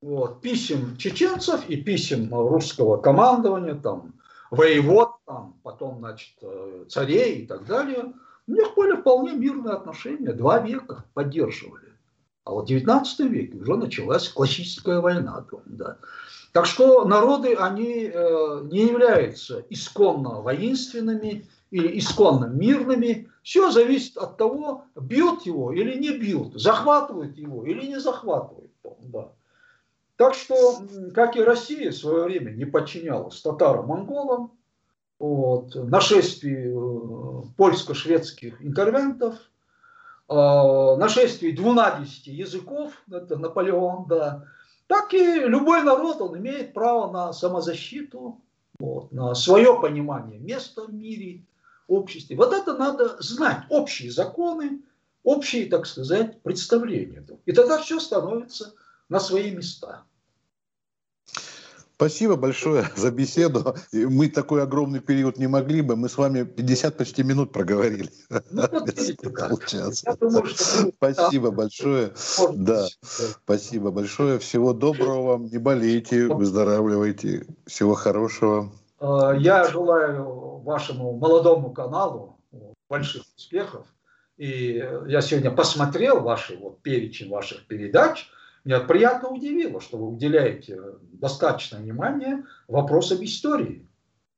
Вот, 0.00 0.42
писем 0.42 0.96
чеченцев 0.96 1.68
и 1.68 1.76
писем 1.76 2.32
русского 2.32 2.98
командования, 2.98 3.74
там, 3.74 4.14
воевод, 4.50 5.12
там, 5.26 5.58
потом, 5.62 5.98
значит, 5.98 6.36
э, 6.42 6.84
царей 6.88 7.42
и 7.42 7.46
так 7.46 7.66
далее. 7.66 8.12
У 8.46 8.52
них 8.52 8.74
были 8.76 8.96
вполне 8.96 9.32
мирные 9.32 9.74
отношения, 9.74 10.32
два 10.32 10.58
века 10.58 11.04
поддерживали. 11.14 11.94
А 12.44 12.52
вот 12.52 12.64
в 12.64 12.68
19 12.68 13.20
веке 13.20 13.56
уже 13.56 13.76
началась 13.76 14.28
классическая 14.28 15.00
война. 15.00 15.46
Да. 15.64 15.96
Так 16.54 16.66
что 16.66 17.04
народы, 17.04 17.56
они 17.56 18.04
э, 18.04 18.60
не 18.70 18.86
являются 18.86 19.64
исконно 19.70 20.40
воинственными 20.40 21.48
или 21.72 21.98
исконно 21.98 22.44
мирными, 22.44 23.28
все 23.42 23.72
зависит 23.72 24.16
от 24.16 24.36
того, 24.36 24.84
бьют 24.94 25.46
его 25.46 25.72
или 25.72 25.98
не 25.98 26.16
бьют, 26.16 26.54
захватывают 26.54 27.36
его 27.36 27.64
или 27.64 27.86
не 27.86 27.98
захватывают. 27.98 28.70
Да. 29.00 29.32
Так 30.14 30.34
что, 30.34 30.78
как 31.12 31.34
и 31.34 31.42
Россия 31.42 31.90
в 31.90 31.96
свое 31.96 32.22
время 32.22 32.52
не 32.52 32.66
подчинялась 32.66 33.40
татаро-монголам, 33.42 34.52
вот, 35.18 35.74
нашествию 35.74 37.42
э, 37.48 37.52
польско-шведских 37.56 38.64
интервентов, 38.64 39.34
э, 40.28 40.34
нашествию 40.34 41.56
двунадесяти 41.56 42.30
языков, 42.30 42.92
это 43.10 43.38
Наполеон, 43.38 44.06
да, 44.06 44.44
так 44.86 45.14
и 45.14 45.40
любой 45.40 45.82
народ, 45.82 46.20
он 46.20 46.38
имеет 46.38 46.74
право 46.74 47.10
на 47.10 47.32
самозащиту, 47.32 48.40
вот, 48.78 49.12
на 49.12 49.34
свое 49.34 49.80
понимание 49.80 50.38
места 50.38 50.84
в 50.84 50.92
мире, 50.92 51.44
обществе. 51.86 52.36
Вот 52.36 52.52
это 52.52 52.76
надо 52.76 53.16
знать, 53.22 53.64
общие 53.68 54.10
законы, 54.10 54.82
общие, 55.22 55.66
так 55.66 55.86
сказать, 55.86 56.42
представления. 56.42 57.24
И 57.46 57.52
тогда 57.52 57.78
все 57.78 58.00
становится 58.00 58.74
на 59.08 59.20
свои 59.20 59.50
места. 59.50 60.04
Спасибо 61.96 62.36
большое 62.36 62.84
за 62.96 63.10
беседу. 63.10 63.76
Мы 63.92 64.28
такой 64.28 64.62
огромный 64.62 65.00
период 65.00 65.38
не 65.38 65.46
могли 65.46 65.80
бы. 65.80 65.96
Мы 65.96 66.08
с 66.08 66.18
вами 66.18 66.42
50 66.42 66.96
почти 66.96 67.22
минут 67.22 67.52
проговорили. 67.52 68.10
Ну, 68.50 68.62
спасибо 70.96 71.50
большое. 71.50 72.12
Да, 72.52 72.86
спасибо 73.00 73.90
большое. 73.90 74.38
Всего 74.38 74.72
доброго 74.72 75.22
вам. 75.22 75.46
Не 75.46 75.58
болейте, 75.58 76.26
выздоравливайте. 76.26 77.46
Всего 77.66 77.94
хорошего. 77.94 78.72
Э, 79.00 79.34
я 79.38 79.64
желаю 79.68 80.60
вашему 80.60 81.12
молодому 81.12 81.72
каналу 81.72 82.38
больших 82.88 83.22
успехов. 83.36 83.86
И 84.36 84.84
я 85.06 85.20
сегодня 85.20 85.50
посмотрел 85.50 86.20
ваши, 86.20 86.56
вот, 86.56 86.82
перечень 86.82 87.30
ваших 87.30 87.66
передач. 87.66 88.28
Меня 88.64 88.80
приятно 88.80 89.28
удивило, 89.28 89.80
что 89.80 89.98
вы 89.98 90.08
уделяете 90.08 90.80
достаточно 91.12 91.78
внимания 91.78 92.44
вопросам 92.66 93.22
истории 93.22 93.86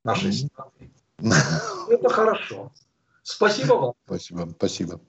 нашей 0.05 0.33
страны. 0.33 0.91
Это 1.89 2.09
хорошо. 2.09 2.73
Спасибо 3.23 3.75
вам. 3.75 3.95
Спасибо. 4.05 4.49
Спасибо. 4.57 5.01